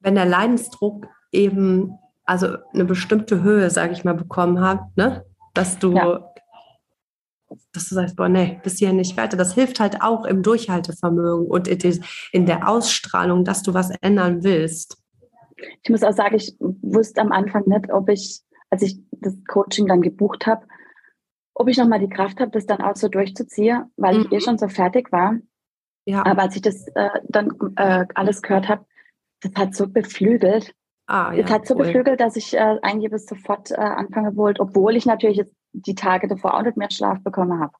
Wenn 0.00 0.16
der 0.16 0.26
Leidensdruck 0.26 1.06
eben 1.30 1.96
also 2.24 2.56
eine 2.74 2.86
bestimmte 2.86 3.44
Höhe, 3.44 3.70
sage 3.70 3.92
ich 3.92 4.04
mal, 4.04 4.14
bekommen 4.14 4.60
hat, 4.60 4.80
ne? 4.96 5.24
dass 5.54 5.78
du 5.78 5.92
ja 5.92 6.24
dass 7.72 7.88
du 7.88 7.94
sagst, 7.94 8.16
boah, 8.16 8.28
nee, 8.28 8.60
bis 8.62 8.78
hier 8.78 8.92
nicht 8.92 9.16
weiter. 9.16 9.36
Das 9.36 9.54
hilft 9.54 9.80
halt 9.80 10.02
auch 10.02 10.24
im 10.24 10.42
Durchhaltevermögen 10.42 11.46
und 11.46 11.68
in 11.68 12.46
der 12.46 12.68
Ausstrahlung, 12.68 13.44
dass 13.44 13.62
du 13.62 13.74
was 13.74 13.90
ändern 14.00 14.44
willst. 14.44 14.98
Ich 15.82 15.90
muss 15.90 16.02
auch 16.02 16.12
sagen, 16.12 16.36
ich 16.36 16.56
wusste 16.60 17.20
am 17.20 17.32
Anfang 17.32 17.64
nicht, 17.66 17.92
ob 17.92 18.08
ich, 18.08 18.40
als 18.70 18.82
ich 18.82 18.98
das 19.12 19.34
Coaching 19.48 19.86
dann 19.86 20.02
gebucht 20.02 20.46
habe, 20.46 20.66
ob 21.54 21.68
ich 21.68 21.76
nochmal 21.76 21.98
die 21.98 22.08
Kraft 22.08 22.38
habe, 22.40 22.52
das 22.52 22.66
dann 22.66 22.80
auch 22.80 22.96
so 22.96 23.08
durchzuziehen, 23.08 23.84
weil 23.96 24.18
mhm. 24.18 24.26
ich 24.26 24.32
eh 24.32 24.40
schon 24.40 24.58
so 24.58 24.68
fertig 24.68 25.10
war. 25.10 25.36
Ja. 26.06 26.24
Aber 26.24 26.42
als 26.42 26.56
ich 26.56 26.62
das 26.62 26.86
äh, 26.94 27.10
dann 27.28 27.52
äh, 27.76 28.06
alles 28.14 28.42
gehört 28.42 28.68
habe, 28.68 28.86
das 29.40 29.52
hat 29.56 29.74
so 29.74 29.88
beflügelt. 29.88 30.74
Ah, 31.06 31.32
ja, 31.32 31.42
das 31.42 31.50
hat 31.50 31.66
so 31.66 31.74
cool. 31.74 31.84
beflügelt, 31.84 32.20
dass 32.20 32.36
ich 32.36 32.54
äh, 32.54 32.78
eigentlich 32.82 33.10
bis 33.10 33.26
sofort 33.26 33.72
äh, 33.72 33.76
anfangen 33.76 34.36
wollte, 34.36 34.60
obwohl 34.60 34.94
ich 34.94 35.06
natürlich 35.06 35.38
jetzt 35.38 35.54
die 35.72 35.94
Tage 35.94 36.28
davor 36.28 36.54
auch 36.54 36.62
nicht 36.62 36.76
mehr 36.76 36.90
Schlaf 36.90 37.22
bekommen 37.22 37.60
habe. 37.60 37.72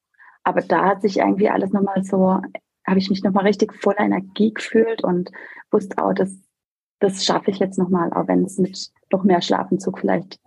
Aber 0.44 0.62
da 0.62 0.84
hat 0.84 1.02
sich 1.02 1.18
irgendwie 1.18 1.50
alles 1.50 1.72
nochmal 1.72 2.04
so, 2.04 2.40
habe 2.86 2.98
ich 2.98 3.10
mich 3.10 3.22
nochmal 3.22 3.44
richtig 3.44 3.74
voller 3.74 4.00
Energie 4.00 4.52
gefühlt 4.54 5.04
und 5.04 5.30
wusste 5.70 6.02
auch, 6.02 6.14
dass 6.14 6.36
das 7.00 7.24
schaffe 7.24 7.50
ich 7.50 7.58
jetzt 7.58 7.78
nochmal, 7.78 8.12
auch 8.12 8.26
wenn 8.26 8.44
es 8.44 8.58
mit 8.58 8.90
noch 9.12 9.22
mehr 9.24 9.40
Schlafentzug 9.40 10.00
vielleicht 10.00 10.40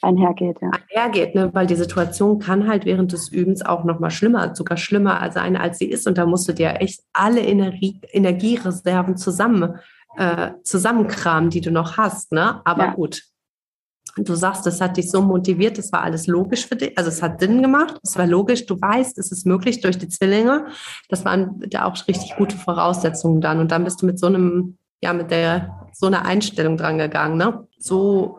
einhergeht. 0.00 0.58
Ja. 0.60 0.70
Einhergeht, 0.90 1.34
ne? 1.34 1.50
weil 1.52 1.66
die 1.66 1.76
Situation 1.76 2.38
kann 2.38 2.66
halt 2.66 2.84
während 2.84 3.12
des 3.12 3.28
Übens 3.30 3.64
auch 3.64 3.84
nochmal 3.84 4.10
schlimmer, 4.10 4.54
sogar 4.54 4.76
schlimmer 4.76 5.30
sein, 5.30 5.56
als 5.56 5.78
sie 5.78 5.86
ist. 5.86 6.06
Und 6.06 6.18
da 6.18 6.26
musst 6.26 6.48
du 6.48 6.52
dir 6.52 6.80
echt 6.80 7.02
alle 7.12 7.40
Energie, 7.40 8.00
Energiereserven 8.10 9.16
zusammen, 9.16 9.76
äh, 10.16 10.52
zusammenkramen, 10.64 11.50
die 11.50 11.60
du 11.60 11.70
noch 11.70 11.96
hast. 11.96 12.32
Ne? 12.32 12.60
Aber 12.64 12.86
ja. 12.86 12.94
gut, 12.94 13.22
du 14.16 14.34
sagst, 14.34 14.66
das 14.66 14.80
hat 14.80 14.96
dich 14.96 15.10
so 15.10 15.22
motiviert, 15.22 15.78
das 15.78 15.92
war 15.92 16.02
alles 16.02 16.26
logisch 16.26 16.66
für 16.66 16.76
dich, 16.76 16.96
also 16.98 17.08
es 17.08 17.22
hat 17.22 17.40
Sinn 17.40 17.62
gemacht, 17.62 17.98
es 18.02 18.16
war 18.16 18.26
logisch, 18.26 18.66
du 18.66 18.80
weißt, 18.80 19.18
es 19.18 19.32
ist 19.32 19.46
möglich 19.46 19.80
durch 19.80 19.98
die 19.98 20.08
Zwillinge. 20.08 20.66
Das 21.08 21.24
waren 21.24 21.62
ja 21.70 21.86
auch 21.86 21.96
richtig 22.08 22.36
gute 22.36 22.56
Voraussetzungen 22.56 23.40
dann. 23.40 23.60
Und 23.60 23.70
dann 23.70 23.84
bist 23.84 24.02
du 24.02 24.06
mit 24.06 24.18
so 24.18 24.26
einem, 24.26 24.76
ja, 25.02 25.12
mit 25.12 25.30
der, 25.30 25.88
so 25.92 26.06
einer 26.06 26.24
Einstellung 26.24 26.76
dran 26.76 26.98
gegangen, 26.98 27.36
ne? 27.36 27.66
So 27.78 28.38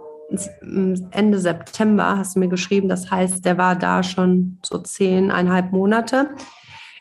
Ende 1.12 1.38
September 1.38 2.18
hast 2.18 2.36
du 2.36 2.40
mir 2.40 2.48
geschrieben, 2.48 2.90
das 2.90 3.12
heißt, 3.12 3.46
der 3.46 3.58
war 3.58 3.76
da 3.76 4.02
schon 4.02 4.58
so 4.64 4.80
zehneinhalb 4.80 5.72
Monate. 5.72 6.30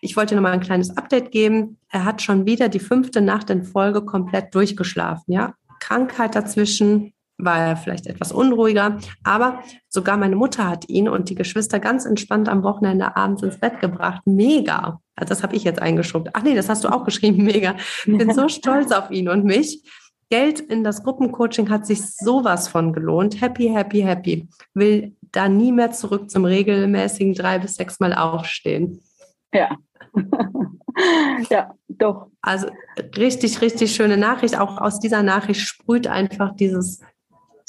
Ich 0.03 0.17
wollte 0.17 0.35
nochmal 0.35 0.53
ein 0.53 0.61
kleines 0.61 0.97
Update 0.97 1.31
geben. 1.31 1.79
Er 1.89 2.05
hat 2.05 2.21
schon 2.21 2.45
wieder 2.45 2.69
die 2.69 2.81
fünfte 2.81 3.21
Nacht 3.21 3.49
in 3.49 3.63
Folge 3.63 4.03
komplett 4.03 4.55
durchgeschlafen, 4.55 5.33
ja? 5.33 5.55
Krankheit 5.81 6.35
dazwischen, 6.35 7.12
war 7.45 7.59
er 7.59 7.77
vielleicht 7.77 8.07
etwas 8.07 8.33
unruhiger. 8.33 8.99
Aber 9.25 9.63
sogar 9.89 10.17
meine 10.17 10.37
Mutter 10.37 10.69
hat 10.69 10.89
ihn 10.89 11.09
und 11.09 11.29
die 11.29 11.35
Geschwister 11.35 11.81
ganz 11.81 12.05
entspannt 12.05 12.49
am 12.49 12.63
Wochenende 12.63 13.17
abends 13.17 13.43
ins 13.43 13.59
Bett 13.59 13.81
gebracht. 13.81 14.23
Mega. 14.25 15.01
Also 15.17 15.29
das 15.31 15.43
habe 15.43 15.57
ich 15.57 15.65
jetzt 15.65 15.83
eingeschoben. 15.83 16.31
Ach 16.33 16.43
nee, 16.43 16.55
das 16.55 16.69
hast 16.69 16.85
du 16.85 16.89
auch 16.89 17.05
geschrieben. 17.05 17.45
Mega. 17.45 17.77
Ich 18.07 18.19
bin 18.19 18.33
so 18.33 18.49
stolz 18.49 18.93
auf 18.93 19.11
ihn 19.11 19.29
und 19.29 19.45
mich. 19.45 19.83
Geld 20.31 20.61
in 20.61 20.83
das 20.83 21.03
Gruppencoaching 21.03 21.69
hat 21.69 21.87
sich 21.87 22.01
sowas 22.17 22.67
von 22.67 22.95
gelohnt. 22.95 23.43
Happy, 23.43 23.69
happy, 23.69 24.01
happy. 24.01 24.49
Will 24.73 25.15
da 25.31 25.49
nie 25.49 25.73
mehr 25.73 25.91
zurück 25.91 26.31
zum 26.31 26.47
regelmäßigen 26.47 27.35
drei 27.35 27.59
bis 27.59 27.75
sechs 27.75 28.01
Mal 28.01 28.15
aufstehen. 28.15 29.03
Ja. 29.53 29.77
ja, 31.51 31.75
doch. 31.89 32.29
Also 32.41 32.69
richtig, 33.17 33.61
richtig 33.61 33.95
schöne 33.95 34.17
Nachricht. 34.17 34.59
Auch 34.59 34.79
aus 34.79 35.01
dieser 35.01 35.23
Nachricht 35.23 35.61
sprüht 35.61 36.07
einfach 36.07 36.57
dieses 36.57 37.01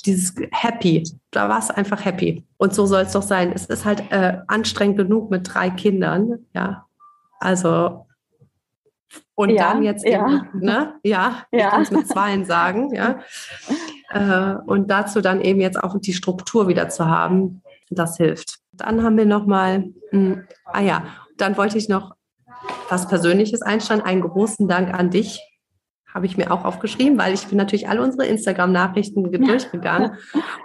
dieses 0.05 0.35
Happy. 0.51 1.03
Da 1.31 1.49
war 1.49 1.59
es 1.59 1.69
einfach 1.69 2.03
happy. 2.03 2.43
Und 2.57 2.73
so 2.73 2.85
soll 2.85 3.03
es 3.03 3.13
doch 3.13 3.21
sein. 3.21 3.51
Es 3.53 3.65
ist 3.65 3.85
halt 3.85 4.11
äh, 4.11 4.39
anstrengend 4.47 4.97
genug 4.97 5.31
mit 5.31 5.53
drei 5.53 5.69
Kindern. 5.69 6.45
Ja, 6.53 6.85
also 7.39 8.05
Und 9.35 9.49
ja, 9.49 9.73
dann 9.73 9.83
jetzt, 9.83 10.05
ja, 10.05 10.27
eben, 10.27 10.49
ne? 10.53 10.93
ja, 11.03 11.43
ja. 11.51 11.65
ich 11.65 11.65
kann 11.65 11.81
es 11.81 11.91
mit 11.91 12.07
Zweien 12.07 12.45
sagen, 12.45 12.93
ja. 12.93 13.19
Äh, 14.13 14.57
und 14.67 14.91
dazu 14.91 15.21
dann 15.21 15.41
eben 15.41 15.59
jetzt 15.59 15.81
auch 15.83 15.97
die 15.99 16.13
Struktur 16.13 16.67
wieder 16.67 16.87
zu 16.87 17.07
haben, 17.07 17.63
das 17.89 18.17
hilft. 18.17 18.59
Dann 18.71 19.01
haben 19.01 19.17
wir 19.17 19.25
nochmal, 19.25 19.85
hm, 20.11 20.45
ah 20.65 20.81
ja, 20.81 21.05
dann 21.37 21.57
wollte 21.57 21.79
ich 21.79 21.89
noch 21.89 22.15
was 22.89 23.07
Persönliches 23.07 23.63
einstellen. 23.63 24.01
Einen 24.01 24.21
großen 24.21 24.67
Dank 24.67 24.93
an 24.93 25.09
dich. 25.09 25.39
Habe 26.13 26.25
ich 26.25 26.37
mir 26.37 26.51
auch 26.51 26.63
aufgeschrieben, 26.65 27.17
weil 27.17 27.33
ich 27.33 27.47
bin 27.47 27.57
natürlich 27.57 27.89
alle 27.89 28.03
unsere 28.03 28.25
Instagram-Nachrichten 28.27 29.31
durchgegangen. 29.31 30.11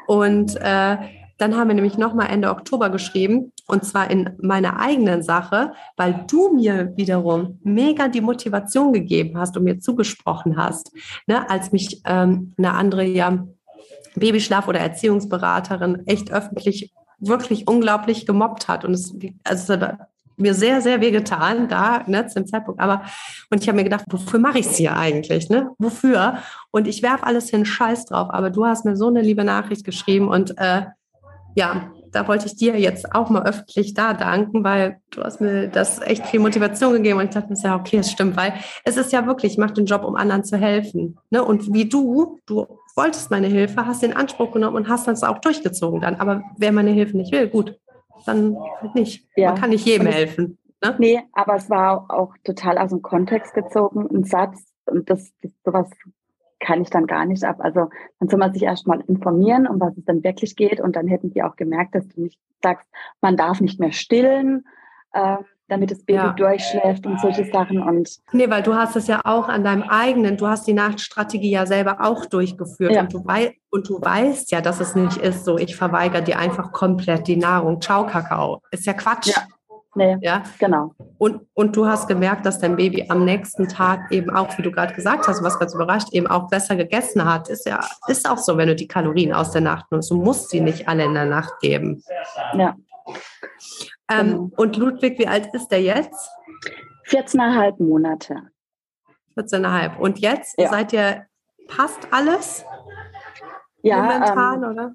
Und 0.07 0.57
äh, 0.57 0.97
dann 1.39 1.57
haben 1.57 1.69
wir 1.69 1.75
nämlich 1.75 1.97
nochmal 1.97 2.31
Ende 2.31 2.51
Oktober 2.51 2.91
geschrieben, 2.91 3.53
und 3.67 3.85
zwar 3.85 4.11
in 4.11 4.31
meiner 4.43 4.81
eigenen 4.81 5.23
Sache, 5.23 5.73
weil 5.97 6.25
du 6.29 6.55
mir 6.55 6.97
wiederum 6.97 7.61
mega 7.63 8.09
die 8.09 8.21
Motivation 8.21 8.93
gegeben 8.93 9.39
hast 9.39 9.57
und 9.57 9.65
mir 9.65 9.79
zugesprochen 9.79 10.57
hast, 10.57 10.91
ne, 11.27 11.49
als 11.49 11.71
mich 11.71 12.03
ähm, 12.05 12.55
eine 12.59 12.75
andere 12.75 13.05
ja 13.05 13.47
Babyschlaf- 14.17 14.69
oder 14.69 14.81
Erziehungsberaterin 14.81 16.07
echt 16.07 16.33
öffentlich 16.33 16.93
wirklich 17.21 17.69
unglaublich 17.69 18.27
gemobbt 18.27 18.67
hat. 18.67 18.85
Und 18.85 18.95
es, 18.95 19.15
also 19.45 19.77
mir 20.39 20.55
sehr, 20.55 20.81
sehr 20.81 21.01
wehgetan 21.01 21.69
da, 21.69 22.03
ne, 22.07 22.27
zu 22.27 22.41
dem 22.41 22.47
Zeitpunkt. 22.47 22.81
Aber, 22.81 23.03
und 23.51 23.63
ich 23.63 23.69
habe 23.69 23.77
mir 23.77 23.85
gedacht, 23.85 24.05
wofür 24.11 24.39
mache 24.39 24.59
ich 24.59 24.67
es 24.67 24.77
hier 24.77 24.97
eigentlich, 24.97 25.49
ne? 25.51 25.71
Wofür? 25.79 26.39
Und 26.71 26.87
ich 26.87 27.03
werfe 27.03 27.27
alles 27.27 27.51
hin, 27.51 27.65
Scheiß 27.65 28.07
drauf. 28.07 28.29
Aber 28.31 28.51
du 28.51 28.65
hast 28.65 28.85
mir 28.85 28.97
so 28.97 29.09
eine 29.09 29.23
liebe 29.23 29.45
Nachricht 29.45 29.85
geschrieben 29.85 30.29
und 30.29 30.57
äh, 30.59 30.83
ja, 31.55 31.91
da 32.13 32.27
wollte 32.29 32.47
ich 32.47 32.57
dir 32.57 32.79
jetzt 32.79 33.15
auch 33.15 33.31
mal 33.31 33.43
öffentlich 33.43 33.95
da 33.95 34.15
danken, 34.15 34.65
weil 34.65 35.01
du 35.11 35.23
hast 35.23 35.41
mir 35.41 35.69
das 35.69 36.01
echt 36.01 36.27
viel 36.27 36.41
Motivation 36.41 36.93
gegeben 36.95 37.19
und 37.19 37.27
ich 37.27 37.31
dachte 37.31 37.53
mir, 37.53 37.59
ja, 37.63 37.77
okay, 37.77 37.99
es 37.99 38.11
stimmt, 38.11 38.37
weil 38.37 38.55
es 38.85 38.97
ist 38.97 39.13
ja 39.13 39.27
wirklich, 39.27 39.53
ich 39.53 39.59
mache 39.59 39.75
den 39.75 39.87
Job, 39.87 40.05
um 40.05 40.17
anderen 40.17 40.45
zu 40.45 40.57
helfen. 40.57 41.19
Ne? 41.31 41.43
Und 41.43 41.73
wie 41.73 41.89
du, 41.89 42.39
du 42.47 42.67
wolltest 42.97 43.31
meine 43.31 43.49
Hilfe, 43.49 43.87
hast 43.87 44.03
den 44.03 44.17
Anspruch 44.17 44.53
genommen 44.53 44.77
und 44.77 44.89
hast 44.89 45.07
das 45.07 45.23
auch 45.23 45.39
durchgezogen 45.39 46.01
dann. 46.01 46.17
Aber 46.17 46.43
wer 46.57 46.73
meine 46.73 46.91
Hilfe 46.91 47.17
nicht 47.17 47.33
will, 47.33 47.49
gut, 47.49 47.79
dann 48.29 48.57
halt 48.81 48.95
nicht. 48.95 49.27
Ja. 49.37 49.51
Man 49.51 49.61
kann 49.61 49.71
nicht 49.71 49.87
jedem 49.87 50.07
helfen. 50.07 50.59
Ne? 50.83 50.95
Nee, 50.99 51.21
aber 51.33 51.57
es 51.57 51.69
war 51.69 52.07
auch 52.09 52.35
total 52.45 52.79
aus 52.79 52.91
dem 52.91 53.03
Kontext 53.03 53.55
gezogen, 53.55 54.09
ein 54.15 54.25
Satz 54.25 54.65
und 54.87 55.11
das, 55.11 55.33
das 55.43 55.53
sowas 55.65 55.91
kann 56.61 56.83
ich 56.83 56.91
dann 56.91 57.07
gar 57.07 57.25
nicht 57.25 57.45
ab. 57.45 57.57
Also 57.61 57.89
dann 58.19 58.29
soll 58.29 58.39
man 58.39 58.53
sich 58.53 58.63
erstmal 58.63 59.01
informieren, 59.03 59.67
um 59.67 59.81
was 59.81 59.97
es 59.97 60.05
dann 60.05 60.25
wirklich 60.25 60.57
geht. 60.57 60.81
Und 60.81 60.97
dann 60.97 61.07
hätten 61.07 61.31
die 61.31 61.43
auch 61.43 61.57
gemerkt, 61.57 61.95
dass 61.95 62.09
du 62.09 62.23
nicht 62.23 62.39
sagst, 62.63 62.87
man 63.21 63.37
darf 63.37 63.61
nicht 63.61 63.79
mehr 63.79 63.93
stillen, 63.93 64.67
äh, 65.13 65.37
damit 65.69 65.91
das 65.91 66.03
Baby 66.05 66.19
ja. 66.19 66.33
durchschläft 66.33 67.07
und 67.07 67.21
solche 67.21 67.45
Sachen. 67.45 67.83
Und 67.83 68.11
nee, 68.33 68.49
weil 68.49 68.63
du 68.63 68.75
hast 68.75 68.97
es 68.97 69.07
ja 69.07 69.21
auch 69.25 69.49
an 69.49 69.65
deinem 69.65 69.83
eigenen, 69.83 70.37
du 70.37 70.47
hast 70.47 70.67
die 70.67 70.73
Nachtstrategie 70.73 71.51
ja 71.51 71.67
selber 71.67 71.99
auch 72.01 72.27
durchgeführt. 72.27 72.93
Ja. 72.93 73.03
Und, 73.03 73.13
du 73.13 73.25
wei 73.27 73.57
und 73.71 73.89
du 73.89 74.01
weißt 74.01 74.51
ja, 74.51 74.61
dass 74.61 74.81
es 74.81 74.95
nicht 74.95 75.19
ist 75.19 75.45
so, 75.45 75.59
ich 75.59 75.77
verweigere 75.77 76.23
dir 76.23 76.39
einfach 76.39 76.73
komplett 76.73 77.29
die 77.29 77.37
Nahrung. 77.37 77.81
Ciao, 77.81 78.07
Kakao. 78.07 78.63
Ist 78.71 78.87
ja 78.87 78.95
Quatsch. 78.95 79.29
Ja. 79.29 79.43
Nee, 79.95 80.17
ja, 80.21 80.45
genau. 80.61 80.95
Und, 81.17 81.41
und 81.55 81.75
du 81.75 81.87
hast 81.87 82.07
gemerkt, 82.07 82.47
dass 82.47 82.61
dein 82.61 82.77
Baby 82.77 83.07
am 83.09 83.25
nächsten 83.25 83.67
Tag 83.69 84.13
eben 84.13 84.31
auch, 84.31 84.57
wie 84.57 84.63
du 84.63 84.71
gerade 84.71 84.95
gesagt 84.95 85.27
hast, 85.27 85.43
was 85.43 85.59
ganz 85.59 85.75
überrascht, 85.75 86.13
eben 86.13 86.29
auch 86.29 86.49
besser 86.49 86.77
gegessen 86.77 87.25
hat. 87.25 87.49
Ist 87.49 87.67
ja, 87.67 87.81
ist 88.07 88.31
auch 88.31 88.39
so, 88.39 88.57
wenn 88.57 88.69
du 88.69 88.77
die 88.77 88.87
Kalorien 88.87 89.33
aus 89.33 89.51
der 89.51 89.63
Nacht 89.63 89.91
nimmst. 89.91 90.11
Du 90.11 90.17
musst 90.17 90.51
sie 90.51 90.61
nicht 90.61 90.89
alle 90.89 91.05
in 91.05 91.15
der 91.15 91.25
Nacht 91.25 91.59
geben. 91.61 92.03
Ja. 92.55 92.77
Ähm, 94.11 94.27
genau. 94.27 94.51
Und 94.57 94.77
Ludwig, 94.77 95.19
wie 95.19 95.29
alt 95.29 95.53
ist 95.55 95.69
der 95.69 95.83
jetzt? 95.83 96.31
14,5 97.07 97.83
Monate. 97.83 98.51
14,5. 99.37 99.99
Und 99.99 100.19
jetzt 100.19 100.59
ja. 100.59 100.69
seid 100.69 100.93
ihr, 100.93 101.27
passt 101.69 102.09
alles? 102.11 102.65
Ja. 103.83 104.03
Momentan, 104.03 104.63
ähm, 104.63 104.71
oder? 104.71 104.95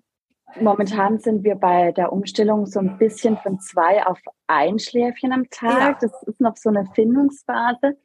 Momentan 0.59 1.19
sind 1.19 1.43
wir 1.43 1.55
bei 1.55 1.91
der 1.91 2.13
Umstellung 2.13 2.65
so 2.65 2.79
ein 2.79 2.97
bisschen 2.97 3.37
von 3.37 3.59
zwei 3.59 4.05
auf 4.05 4.19
ein 4.47 4.77
Schläfchen 4.77 5.31
am 5.31 5.49
Tag. 5.49 5.79
Ja. 5.79 5.97
Das 5.99 6.23
ist 6.23 6.41
noch 6.41 6.57
so 6.57 6.69
eine 6.69 6.85
Findungsphase, 6.93 7.97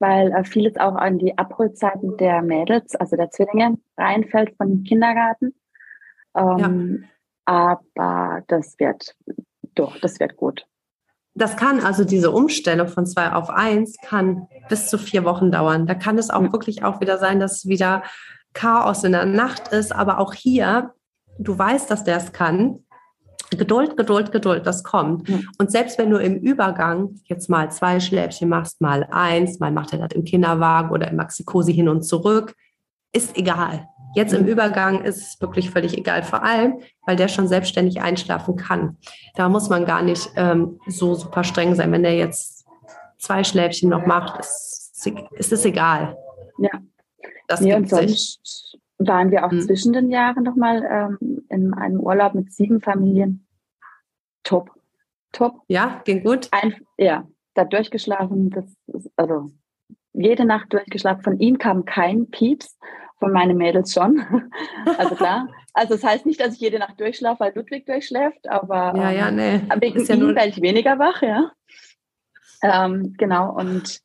weil 0.00 0.32
äh, 0.32 0.44
vieles 0.44 0.76
auch 0.76 0.96
an 0.96 1.18
die 1.18 1.36
Abholzeiten 1.38 2.16
der 2.16 2.42
Mädels, 2.42 2.96
also 2.96 3.16
der 3.16 3.30
Zwillinge, 3.30 3.78
reinfällt 3.96 4.56
von 4.56 4.68
dem 4.68 4.82
Kindergarten. 4.84 5.54
Ähm, 6.36 7.02
ja. 7.02 7.08
Aber 7.46 8.42
das 8.48 8.78
wird, 8.78 9.14
doch, 9.74 9.98
das 10.00 10.20
wird 10.20 10.36
gut. 10.36 10.66
Das 11.34 11.56
kann 11.56 11.80
also 11.80 12.04
diese 12.04 12.30
Umstellung 12.30 12.86
von 12.86 13.06
zwei 13.06 13.32
auf 13.32 13.50
eins 13.50 13.96
kann 14.04 14.46
bis 14.68 14.88
zu 14.88 14.98
vier 14.98 15.24
Wochen 15.24 15.50
dauern. 15.50 15.86
Da 15.86 15.94
kann 15.94 16.16
es 16.16 16.30
auch 16.30 16.42
mhm. 16.42 16.52
wirklich 16.52 16.84
auch 16.84 17.00
wieder 17.00 17.18
sein, 17.18 17.40
dass 17.40 17.66
wieder 17.66 18.04
Chaos 18.52 19.02
in 19.02 19.12
der 19.12 19.26
Nacht 19.26 19.68
ist, 19.68 19.92
aber 19.92 20.18
auch 20.20 20.32
hier 20.32 20.94
du 21.38 21.58
weißt, 21.58 21.90
dass 21.90 22.04
der 22.04 22.18
es 22.18 22.32
kann. 22.32 22.80
Geduld, 23.50 23.96
Geduld, 23.96 24.32
Geduld, 24.32 24.66
das 24.66 24.82
kommt. 24.82 25.28
Mhm. 25.28 25.48
Und 25.58 25.70
selbst 25.70 25.98
wenn 25.98 26.10
du 26.10 26.16
im 26.16 26.36
Übergang 26.36 27.20
jetzt 27.24 27.48
mal 27.48 27.70
zwei 27.70 28.00
Schläfchen 28.00 28.48
machst, 28.48 28.80
mal 28.80 29.06
eins, 29.10 29.60
mal 29.60 29.70
macht 29.70 29.92
er 29.92 30.00
das 30.00 30.12
im 30.12 30.24
Kinderwagen 30.24 30.90
oder 30.90 31.08
im 31.08 31.16
Maxikosi 31.16 31.72
hin 31.72 31.88
und 31.88 32.02
zurück, 32.02 32.54
ist 33.12 33.36
egal. 33.36 33.88
Jetzt 34.14 34.32
im 34.32 34.46
Übergang 34.46 35.02
ist 35.02 35.16
es 35.16 35.40
wirklich 35.40 35.70
völlig 35.70 35.96
egal, 35.98 36.22
vor 36.22 36.42
allem, 36.42 36.80
weil 37.06 37.16
der 37.16 37.28
schon 37.28 37.48
selbstständig 37.48 38.00
einschlafen 38.00 38.56
kann. 38.56 38.96
Da 39.34 39.48
muss 39.48 39.68
man 39.68 39.84
gar 39.84 40.02
nicht 40.02 40.30
ähm, 40.36 40.78
so 40.86 41.14
super 41.14 41.44
streng 41.44 41.74
sein. 41.74 41.90
Wenn 41.92 42.02
der 42.02 42.16
jetzt 42.16 42.66
zwei 43.18 43.44
Schläfchen 43.44 43.90
noch 43.90 44.06
macht, 44.06 44.40
ist, 44.40 45.06
ist 45.32 45.52
es 45.52 45.64
egal. 45.64 46.16
Ja. 46.58 46.70
Das 47.48 47.60
nee, 47.60 47.74
und 47.74 47.88
sonst, 47.90 48.78
waren 48.98 49.30
wir 49.30 49.44
auch 49.44 49.50
mhm. 49.50 49.60
zwischen 49.60 49.92
den 49.92 50.10
Jahren 50.10 50.44
nochmal 50.44 50.84
ähm, 50.88 51.44
in 51.48 51.74
einem 51.74 52.00
Urlaub 52.00 52.34
mit 52.34 52.52
sieben 52.52 52.80
Familien. 52.80 53.46
Top. 54.44 54.70
Top. 55.32 55.60
Ja, 55.68 56.00
ging 56.04 56.22
gut. 56.22 56.48
Ein, 56.52 56.74
ja, 56.96 57.26
da 57.54 57.64
durchgeschlafen. 57.64 58.50
Das 58.50 58.64
ist, 58.86 59.10
also 59.16 59.50
jede 60.12 60.44
Nacht 60.44 60.72
durchgeschlafen. 60.72 61.22
Von 61.22 61.38
ihm 61.38 61.58
kam 61.58 61.84
kein 61.84 62.30
Pieps, 62.30 62.78
von 63.18 63.32
meinen 63.32 63.56
Mädels 63.56 63.92
schon. 63.92 64.50
also 64.98 65.14
klar. 65.14 65.48
Also 65.72 65.94
das 65.94 66.04
heißt 66.04 66.26
nicht, 66.26 66.40
dass 66.40 66.54
ich 66.54 66.60
jede 66.60 66.78
Nacht 66.78 67.00
durchschlafe, 67.00 67.40
weil 67.40 67.52
Ludwig 67.54 67.86
durchschläft, 67.86 68.48
aber 68.48 68.94
ja, 68.96 69.10
ja, 69.10 69.30
nee. 69.30 69.54
Ähm, 69.54 69.80
wegen 69.80 70.04
ja 70.04 70.14
ihm 70.14 70.34
werde 70.34 70.48
ich 70.48 70.62
weniger 70.62 70.98
wach, 70.98 71.20
ja. 71.22 71.50
Ähm, 72.62 73.14
genau, 73.18 73.52
und 73.52 74.00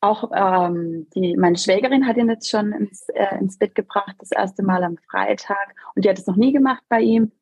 auch 0.00 0.30
ähm, 0.34 1.08
die, 1.14 1.36
meine 1.36 1.58
Schwägerin 1.58 2.06
hat 2.06 2.16
ihn 2.16 2.28
jetzt 2.28 2.50
schon 2.50 2.72
ins, 2.72 3.08
äh, 3.10 3.38
ins 3.38 3.58
Bett 3.58 3.74
gebracht, 3.74 4.16
das 4.18 4.30
erste 4.32 4.62
Mal 4.62 4.82
am 4.82 4.96
Freitag. 5.10 5.74
Und 5.94 6.04
die 6.04 6.08
hat 6.08 6.18
es 6.18 6.26
noch 6.26 6.36
nie 6.36 6.52
gemacht 6.52 6.82
bei 6.88 7.00
ihm. 7.00 7.32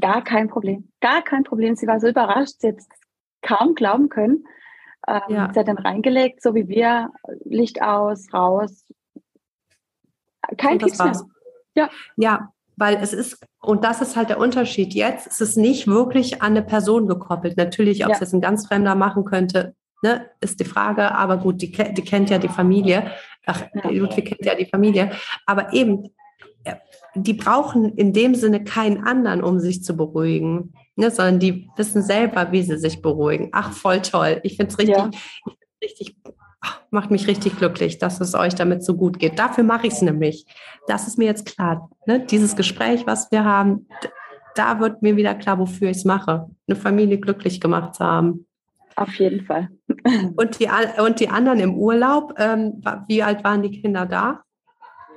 Gar 0.00 0.22
kein 0.22 0.48
Problem. 0.48 0.88
Gar 1.00 1.22
kein 1.22 1.44
Problem. 1.44 1.74
Sie 1.74 1.86
war 1.86 2.00
so 2.00 2.08
überrascht, 2.08 2.60
sie 2.60 2.68
hat 2.68 2.78
es 2.78 2.88
kaum 3.42 3.74
glauben 3.74 4.08
können. 4.08 4.44
Ähm, 5.08 5.20
ja. 5.28 5.50
Sie 5.52 5.58
hat 5.58 5.68
dann 5.68 5.78
reingelegt, 5.78 6.42
so 6.42 6.54
wie 6.54 6.68
wir, 6.68 7.10
Licht 7.44 7.82
aus, 7.82 8.32
raus. 8.32 8.86
Kein 10.56 10.78
Pieps 10.78 10.98
mehr. 10.98 11.20
Ja. 11.74 11.88
ja, 12.16 12.52
weil 12.76 12.96
es 12.96 13.12
ist, 13.12 13.38
und 13.60 13.84
das 13.84 14.00
ist 14.00 14.16
halt 14.16 14.30
der 14.30 14.38
Unterschied 14.38 14.94
jetzt, 14.94 15.26
es 15.26 15.40
ist 15.40 15.56
nicht 15.56 15.86
wirklich 15.86 16.42
an 16.42 16.52
eine 16.52 16.62
Person 16.62 17.06
gekoppelt. 17.06 17.56
Natürlich, 17.56 18.02
ob 18.04 18.10
ja. 18.10 18.14
es 18.14 18.20
jetzt 18.20 18.34
ein 18.34 18.40
ganz 18.40 18.66
Fremder 18.66 18.94
machen 18.94 19.24
könnte, 19.24 19.74
ne, 20.02 20.26
ist 20.40 20.60
die 20.60 20.64
Frage. 20.64 21.14
Aber 21.14 21.36
gut, 21.36 21.62
die, 21.62 21.70
die 21.70 22.02
kennt 22.02 22.30
ja 22.30 22.38
die 22.38 22.48
Familie. 22.48 23.12
Ach, 23.46 23.62
Ludwig 23.84 24.26
kennt 24.26 24.44
ja 24.44 24.54
die 24.54 24.66
Familie. 24.66 25.12
Aber 25.46 25.72
eben, 25.72 26.10
die 27.14 27.34
brauchen 27.34 27.96
in 27.96 28.12
dem 28.12 28.34
Sinne 28.34 28.64
keinen 28.64 29.04
anderen, 29.04 29.42
um 29.42 29.60
sich 29.60 29.82
zu 29.82 29.96
beruhigen, 29.96 30.74
ne, 30.96 31.10
sondern 31.10 31.38
die 31.38 31.68
wissen 31.76 32.02
selber, 32.02 32.52
wie 32.52 32.62
sie 32.62 32.78
sich 32.78 33.02
beruhigen. 33.02 33.50
Ach, 33.52 33.72
voll 33.72 34.02
toll. 34.02 34.40
Ich 34.42 34.56
finde 34.56 34.72
es 34.72 34.78
richtig, 34.78 34.96
ja. 34.96 35.10
richtig, 35.82 36.16
macht 36.90 37.10
mich 37.10 37.26
richtig 37.26 37.56
glücklich, 37.56 37.98
dass 37.98 38.20
es 38.20 38.34
euch 38.34 38.54
damit 38.54 38.84
so 38.84 38.96
gut 38.96 39.18
geht. 39.18 39.38
Dafür 39.38 39.64
mache 39.64 39.86
ich 39.86 39.94
es 39.94 40.02
nämlich. 40.02 40.46
Das 40.86 41.06
ist 41.06 41.18
mir 41.18 41.26
jetzt 41.26 41.46
klar. 41.46 41.90
Ne? 42.06 42.20
Dieses 42.20 42.56
Gespräch, 42.56 43.06
was 43.06 43.30
wir 43.30 43.44
haben, 43.44 43.86
da 44.54 44.80
wird 44.80 45.02
mir 45.02 45.16
wieder 45.16 45.34
klar, 45.34 45.58
wofür 45.58 45.90
ich 45.90 45.98
es 45.98 46.04
mache. 46.04 46.50
Eine 46.66 46.76
Familie 46.76 47.18
glücklich 47.18 47.60
gemacht 47.60 47.94
zu 47.94 48.04
haben. 48.04 48.46
Auf 48.96 49.14
jeden 49.14 49.44
Fall. 49.44 49.68
Und 50.36 50.58
die, 50.58 50.68
und 50.98 51.20
die 51.20 51.28
anderen 51.28 51.60
im 51.60 51.74
Urlaub, 51.74 52.34
ähm, 52.38 52.82
wie 53.06 53.22
alt 53.22 53.44
waren 53.44 53.62
die 53.62 53.80
Kinder 53.80 54.06
da? 54.06 54.42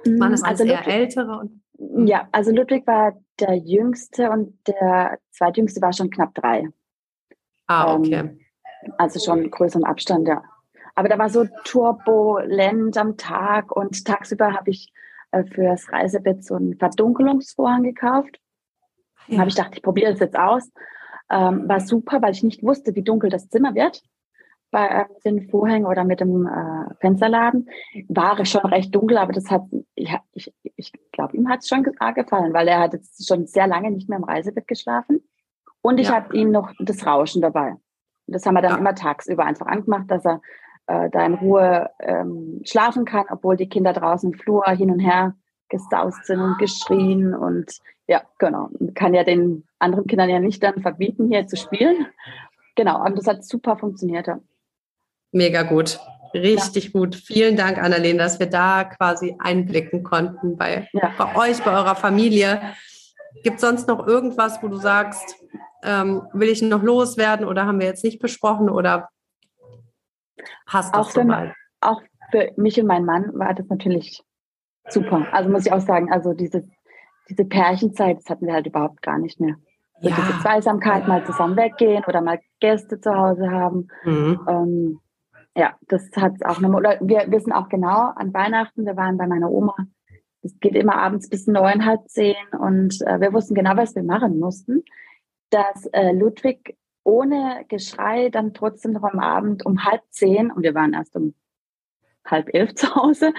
Waren 0.06 0.34
es 0.34 0.43
also, 0.43 0.63
eher 0.63 0.77
Ludwig, 0.77 0.93
ältere? 0.93 1.38
Und, 1.39 1.62
hm. 1.77 2.08
ja, 2.08 2.27
also 2.32 2.51
Ludwig 2.51 2.86
war 2.86 3.13
der 3.39 3.56
jüngste 3.56 4.29
und 4.29 4.58
der 4.67 5.17
zweitjüngste 5.32 5.82
war 5.82 5.93
schon 5.93 6.10
knapp 6.10 6.34
drei. 6.36 6.67
Ah, 7.67 7.95
okay. 7.95 8.13
Ähm, 8.13 8.39
also 8.97 9.19
schon 9.19 9.49
größeren 9.49 9.86
Abstand, 9.86 10.27
ja. 10.27 10.43
Aber 10.95 11.10
da 11.10 11.17
war 11.17 11.29
so 11.29 11.45
turbulent 11.63 12.97
am 12.97 13.17
Tag 13.17 13.75
und 13.75 14.06
tagsüber 14.06 14.53
habe 14.53 14.69
ich 14.69 14.91
äh, 15.32 15.43
fürs 15.43 15.91
Reisebett 15.91 16.45
so 16.45 16.56
einen 16.56 16.77
Verdunkelungsvorhang 16.77 17.84
gekauft. 17.84 18.39
Ja. 19.27 19.39
habe 19.39 19.49
ich 19.49 19.56
gedacht, 19.56 19.73
ich 19.75 19.82
probiere 19.82 20.12
es 20.12 20.19
jetzt 20.19 20.38
aus. 20.38 20.69
Ähm, 21.29 21.67
war 21.67 21.79
super, 21.79 22.21
weil 22.21 22.34
ich 22.34 22.43
nicht 22.43 22.62
wusste, 22.63 22.93
wie 22.95 23.01
dunkel 23.01 23.29
das 23.29 23.49
Zimmer 23.49 23.73
wird. 23.73 24.03
bei 24.69 24.88
äh, 24.88 25.06
den 25.23 25.49
Vorhängen 25.49 25.86
oder 25.86 26.03
mit 26.03 26.19
dem 26.19 26.45
äh, 26.45 26.93
Fensterladen. 26.99 27.69
War 28.10 28.43
schon 28.45 28.65
recht 28.65 28.93
dunkel, 28.93 29.17
aber 29.17 29.32
das 29.32 29.49
hat, 29.49 29.63
ich, 29.95 30.13
ich, 30.34 30.53
ich 30.75 30.91
glaube, 31.12 31.38
ihm 31.38 31.47
hat 31.47 31.62
es 31.62 31.69
schon 31.69 31.84
gefallen, 31.84 32.53
weil 32.53 32.67
er 32.67 32.79
hat 32.79 32.93
jetzt 32.93 33.27
schon 33.27 33.47
sehr 33.47 33.67
lange 33.67 33.91
nicht 33.91 34.10
mehr 34.10 34.17
im 34.17 34.23
Reisebett 34.25 34.67
geschlafen. 34.67 35.23
Und 35.82 35.99
ich 35.99 36.08
ja. 36.08 36.15
hatte 36.15 36.36
ihm 36.36 36.51
noch 36.51 36.71
das 36.79 37.06
Rauschen 37.06 37.41
dabei. 37.41 37.75
Das 38.27 38.45
haben 38.45 38.56
wir 38.56 38.62
dann 38.62 38.71
ja. 38.71 38.77
immer 38.77 38.95
tagsüber 38.95 39.45
einfach 39.45 39.67
angemacht, 39.67 40.10
dass 40.10 40.25
er 40.25 40.41
äh, 40.87 41.09
da 41.09 41.25
in 41.25 41.35
Ruhe 41.35 41.89
ähm, 41.99 42.61
schlafen 42.63 43.05
kann, 43.05 43.25
obwohl 43.29 43.57
die 43.57 43.69
Kinder 43.69 43.93
draußen 43.93 44.31
im 44.31 44.37
Flur 44.37 44.65
hin 44.69 44.91
und 44.91 44.99
her 44.99 45.35
gesaust 45.69 46.25
sind 46.25 46.39
und 46.39 46.57
geschrien 46.59 47.33
und 47.33 47.71
ja, 48.07 48.21
genau. 48.37 48.69
Kann 48.95 49.13
ja 49.13 49.23
den 49.23 49.63
anderen 49.79 50.07
Kindern 50.07 50.29
ja 50.29 50.39
nicht 50.39 50.61
dann 50.61 50.81
verbieten, 50.81 51.29
hier 51.29 51.47
zu 51.47 51.55
spielen. 51.55 52.05
Genau, 52.75 52.97
aber 52.97 53.15
das 53.15 53.27
hat 53.27 53.45
super 53.45 53.77
funktioniert. 53.77 54.27
Ja. 54.27 54.39
Mega 55.31 55.63
gut. 55.63 55.99
Richtig 56.33 56.85
ja. 56.85 56.91
gut. 56.91 57.15
Vielen 57.15 57.55
Dank, 57.55 57.77
Annalena, 57.77 58.23
dass 58.23 58.39
wir 58.39 58.47
da 58.47 58.83
quasi 58.83 59.35
einblicken 59.39 60.03
konnten 60.03 60.57
bei, 60.57 60.87
ja. 60.93 61.11
bei 61.17 61.35
euch, 61.35 61.63
bei 61.63 61.71
eurer 61.71 61.95
Familie. 61.95 62.61
Gibt 63.43 63.55
es 63.55 63.61
sonst 63.61 63.87
noch 63.87 64.05
irgendwas, 64.05 64.61
wo 64.61 64.67
du 64.67 64.77
sagst, 64.77 65.35
ähm, 65.83 66.23
will 66.33 66.49
ich 66.49 66.61
noch 66.61 66.83
loswerden 66.83 67.45
oder 67.45 67.65
haben 67.65 67.79
wir 67.79 67.87
jetzt 67.87 68.03
nicht 68.03 68.19
besprochen 68.19 68.69
oder 68.69 69.09
passt 70.65 70.95
das 70.95 71.07
auch 71.07 71.11
für, 71.11 71.23
mal? 71.23 71.53
Auch 71.81 72.01
für 72.31 72.51
mich 72.57 72.79
und 72.79 72.87
meinen 72.87 73.05
Mann 73.05 73.31
war 73.33 73.53
das 73.53 73.67
natürlich 73.67 74.23
super. 74.89 75.27
Also 75.31 75.49
muss 75.49 75.65
ich 75.65 75.71
auch 75.71 75.81
sagen, 75.81 76.11
also 76.11 76.33
diese, 76.33 76.63
diese 77.29 77.45
Pärchenzeit, 77.45 78.17
das 78.17 78.29
hatten 78.29 78.47
wir 78.47 78.53
halt 78.53 78.67
überhaupt 78.67 79.01
gar 79.01 79.17
nicht 79.17 79.39
mehr. 79.39 79.55
So 80.01 80.09
ja. 80.09 80.15
diese 80.15 80.39
Zweisamkeit, 80.39 81.07
mal 81.07 81.25
zusammen 81.25 81.55
weggehen 81.55 82.03
oder 82.05 82.21
mal 82.21 82.39
Gäste 82.59 82.99
zu 82.99 83.15
Hause 83.15 83.49
haben. 83.49 83.87
Mhm. 84.03 84.39
Ähm, 84.47 84.99
ja, 85.55 85.75
das 85.87 86.09
hat 86.15 86.33
es 86.35 86.41
auch 86.41 86.59
nochmal. 86.59 86.79
Oder 86.79 86.99
wir 87.01 87.31
wissen 87.31 87.53
auch 87.53 87.69
genau, 87.69 88.11
an 88.15 88.33
Weihnachten, 88.33 88.85
wir 88.85 88.97
waren 88.97 89.17
bei 89.17 89.27
meiner 89.27 89.49
Oma. 89.49 89.75
Es 90.41 90.59
geht 90.59 90.75
immer 90.75 90.97
abends 90.97 91.29
bis 91.29 91.47
neun, 91.47 91.85
halb 91.85 92.09
zehn 92.09 92.35
und 92.59 93.01
äh, 93.05 93.21
wir 93.21 93.31
wussten 93.31 93.55
genau, 93.55 93.77
was 93.77 93.95
wir 93.95 94.03
machen 94.03 94.39
mussten. 94.39 94.83
Dass 95.51 95.85
äh, 95.93 96.11
Ludwig 96.11 96.75
ohne 97.03 97.65
Geschrei 97.67 98.29
dann 98.29 98.53
trotzdem 98.53 98.93
noch 98.93 99.03
am 99.03 99.19
Abend 99.19 99.65
um 99.65 99.83
halb 99.83 100.01
zehn, 100.09 100.51
und 100.51 100.63
wir 100.63 100.73
waren 100.73 100.93
erst 100.93 101.15
um 101.15 101.33
halb 102.25 102.53
elf 102.53 102.75
zu 102.75 102.95
Hause, 102.95 103.33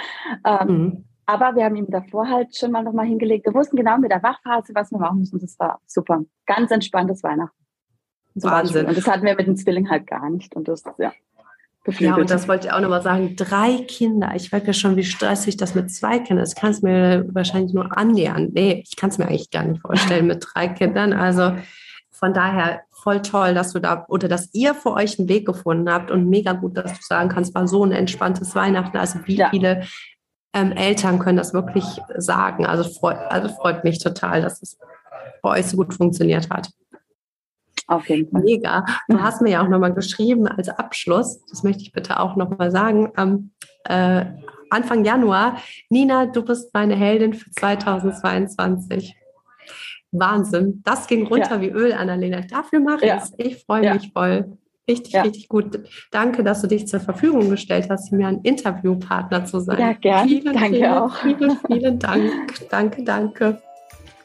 ähm, 0.45 0.69
mhm. 0.69 1.05
aber 1.27 1.57
wir 1.57 1.65
haben 1.65 1.77
ihm 1.77 1.91
davor 1.91 2.29
halt 2.29 2.57
schon 2.57 2.71
mal 2.71 2.83
nochmal 2.83 3.07
hingelegt. 3.07 3.47
Wir 3.47 3.55
wussten 3.55 3.77
genau 3.77 3.99
mit 3.99 4.11
der 4.11 4.23
Wachphase, 4.23 4.75
was 4.75 4.91
wir 4.91 4.99
machen 4.99 5.21
müssen. 5.21 5.41
Das 5.41 5.59
war 5.59 5.81
super. 5.87 6.23
Ganz 6.47 6.71
entspanntes 6.71 7.23
Weihnachten. 7.23 7.57
Wahnsinn. 8.35 8.87
Und 8.87 8.97
das 8.97 9.07
hatten 9.07 9.25
wir 9.25 9.37
mit 9.37 9.47
dem 9.47 9.57
Zwilling 9.57 9.89
halt 9.89 10.07
gar 10.07 10.29
nicht. 10.29 10.55
Und 10.57 10.69
das, 10.69 10.83
ja. 10.99 11.13
Ja, 11.99 12.17
und 12.17 12.31
das 12.31 12.49
wollte 12.49 12.67
ich 12.67 12.73
auch 12.73 12.81
nochmal 12.81 13.03
sagen. 13.03 13.37
Drei 13.37 13.85
Kinder. 13.87 14.33
Ich 14.35 14.51
merke 14.51 14.73
schon, 14.73 14.97
wie 14.97 15.05
stressig 15.05 15.57
das 15.59 15.75
mit 15.75 15.91
zwei 15.91 16.19
Kindern 16.19 16.43
ist. 16.43 16.55
Ich 16.55 16.61
kann 16.61 16.71
es 16.71 16.81
mir 16.81 17.27
wahrscheinlich 17.33 17.75
nur 17.75 17.97
annähern. 17.97 18.51
Nee, 18.53 18.83
ich 18.87 18.97
kann 18.97 19.11
es 19.11 19.19
mir 19.19 19.27
eigentlich 19.27 19.51
gar 19.51 19.65
nicht 19.65 19.83
vorstellen 19.83 20.27
mit 20.27 20.45
drei 20.53 20.69
Kindern. 20.69 21.13
Also 21.13 21.53
von 22.11 22.33
daher 22.33 22.83
voll 23.05 23.21
toll, 23.21 23.55
dass 23.55 23.73
du 23.73 23.81
da 23.81 24.07
oder 24.09 24.29
dass 24.29 24.53
ihr 24.55 24.75
für 24.75 24.93
euch 24.93 25.19
einen 25.19 25.29
Weg 25.29 25.47
gefunden 25.47 25.91
habt 25.91 26.11
und 26.11 26.29
mega 26.29 26.55
gut, 26.55 26.77
dass 26.77 26.95
du 26.95 27.03
sagen 27.03 27.29
kannst, 27.29 27.55
war 27.55 27.69
so 27.69 27.85
ein 27.85 27.93
entspanntes 27.93 28.55
Weihnachten. 28.55 28.97
Also 28.97 29.21
wie 29.27 29.37
ja. 29.37 29.51
viele 29.51 29.85
ähm, 30.55 30.73
Eltern 30.73 31.19
können 31.19 31.37
das 31.37 31.53
wirklich 31.53 31.85
sagen? 32.17 32.65
Also 32.65 32.83
freut, 32.85 33.19
also 33.29 33.49
freut 33.49 33.85
mich 33.85 33.99
total, 33.99 34.41
dass 34.41 34.63
es 34.63 34.79
bei 35.43 35.59
euch 35.59 35.67
so 35.67 35.77
gut 35.77 35.93
funktioniert 35.93 36.49
hat. 36.49 36.71
Auf 37.87 38.09
jeden 38.09 38.31
Fall. 38.31 38.41
Mega. 38.41 38.87
Du 39.09 39.21
hast 39.21 39.43
mir 39.43 39.51
ja 39.51 39.63
auch 39.63 39.69
nochmal 39.69 39.93
geschrieben 39.93 40.49
als 40.49 40.71
Abschluss, 40.71 41.45
das 41.51 41.63
möchte 41.63 41.83
ich 41.83 41.93
bitte 41.93 42.19
auch 42.19 42.37
nochmal 42.37 42.71
sagen, 42.71 43.13
am 43.17 43.51
äh, 43.85 44.25
Anfang 44.71 45.05
Januar, 45.05 45.59
Nina, 45.91 46.25
du 46.25 46.43
bist 46.43 46.73
meine 46.73 46.97
Heldin 46.97 47.35
für 47.35 47.51
2022. 47.51 49.15
Wahnsinn. 50.19 50.83
Das 50.85 51.07
ging 51.07 51.27
runter 51.27 51.57
ja. 51.57 51.61
wie 51.61 51.69
Öl, 51.69 51.93
Annalena. 51.93 52.41
Dafür 52.41 52.81
mache 52.81 53.07
ja. 53.07 53.17
ich 53.17 53.23
es. 53.23 53.35
Ich 53.39 53.65
freue 53.65 53.95
mich 53.95 54.13
voll. 54.13 54.57
Richtig, 54.87 55.15
richtig 55.17 55.49
gut. 55.49 55.81
Danke, 56.11 56.45
dass 56.45 56.61
du 56.61 56.67
dich 56.67 56.87
zur 56.87 57.01
Verfügung 57.01 57.49
gestellt 57.49 57.87
hast, 57.89 58.13
mir 58.13 58.29
ein 58.29 58.41
Interviewpartner 58.43 59.47
zu 59.47 59.61
sein. 59.61 59.81
Ja, 59.81 59.93
gerne. 59.95 60.29
Vielen, 60.29 60.55
danke 60.55 60.77
vielen, 60.77 60.93
auch. 60.93 61.17
Vielen, 61.17 61.59
vielen 61.67 61.99
Dank. 61.99 62.31
danke, 62.71 63.03
danke. 63.03 63.63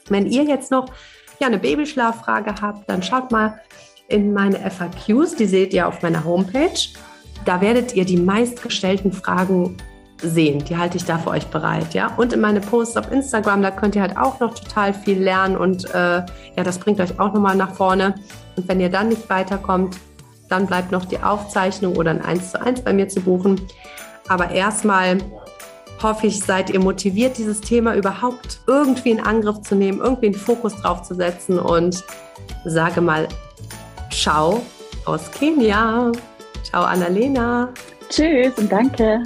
Wenn 0.10 0.25
ihr 0.25 0.43
jetzt 0.43 0.69
noch 0.69 0.88
ja, 1.39 1.47
eine 1.47 1.60
Babyschlaffrage 1.60 2.56
habt, 2.62 2.89
dann 2.89 3.02
schaut 3.02 3.32
mal 3.32 3.62
in 4.10 4.34
meine 4.34 4.58
FAQs, 4.69 5.36
die 5.36 5.45
seht 5.45 5.73
ihr 5.73 5.88
auf 5.88 6.02
meiner 6.02 6.25
Homepage. 6.25 6.89
Da 7.45 7.62
werdet 7.62 7.95
ihr 7.95 8.04
die 8.04 8.17
meistgestellten 8.17 9.13
Fragen 9.13 9.78
sehen. 10.21 10.63
Die 10.65 10.77
halte 10.77 10.97
ich 10.97 11.05
da 11.05 11.17
für 11.17 11.29
euch 11.29 11.47
bereit, 11.47 11.93
ja. 11.93 12.13
Und 12.17 12.34
in 12.34 12.41
meine 12.41 12.62
Posts 12.62 12.97
auf 12.97 13.12
Instagram, 13.12 13.62
da 13.62 13.71
könnt 13.71 13.95
ihr 13.95 14.01
halt 14.01 14.17
auch 14.17 14.39
noch 14.39 14.53
total 14.53 14.93
viel 14.93 15.21
lernen 15.21 15.58
und 15.58 15.89
äh, 15.93 16.17
ja, 16.17 16.63
das 16.63 16.77
bringt 16.79 16.99
euch 16.99 17.19
auch 17.19 17.34
nochmal 17.34 17.55
nach 17.55 17.73
vorne. 17.73 18.15
Und 18.55 18.67
wenn 18.67 18.79
ihr 18.79 18.89
dann 18.89 19.10
nicht 19.10 19.29
weiterkommt, 19.29 19.97
dann 20.49 20.65
bleibt 20.65 20.91
noch 20.91 21.05
die 21.05 21.19
Aufzeichnung 21.19 21.95
oder 21.95 22.12
ein 22.12 22.21
1 22.23 22.51
zu 22.51 22.62
1 22.62 22.82
bei 22.82 22.93
mir 22.93 23.08
zu 23.08 23.21
buchen. 23.21 23.62
Aber 24.27 24.51
erstmal 24.51 25.19
hoffe 26.01 26.27
ich, 26.27 26.39
seid 26.39 26.69
ihr 26.69 26.79
motiviert, 26.79 27.38
dieses 27.38 27.62
Thema 27.62 27.95
überhaupt 27.95 28.60
irgendwie 28.67 29.12
in 29.12 29.19
Angriff 29.19 29.62
zu 29.62 29.75
nehmen, 29.75 29.99
irgendwie 29.99 30.27
einen 30.27 30.36
Fokus 30.36 30.75
drauf 30.77 31.03
zu 31.03 31.15
setzen 31.15 31.60
und 31.60 32.03
sage 32.65 33.01
mal 33.01 33.27
Ciao 34.12 34.62
aus 35.05 35.29
Kenia. 35.32 36.12
Ciao, 36.63 36.84
Annalena. 36.84 37.69
Tschüss 38.10 38.53
und 38.58 38.71
danke. 38.71 39.23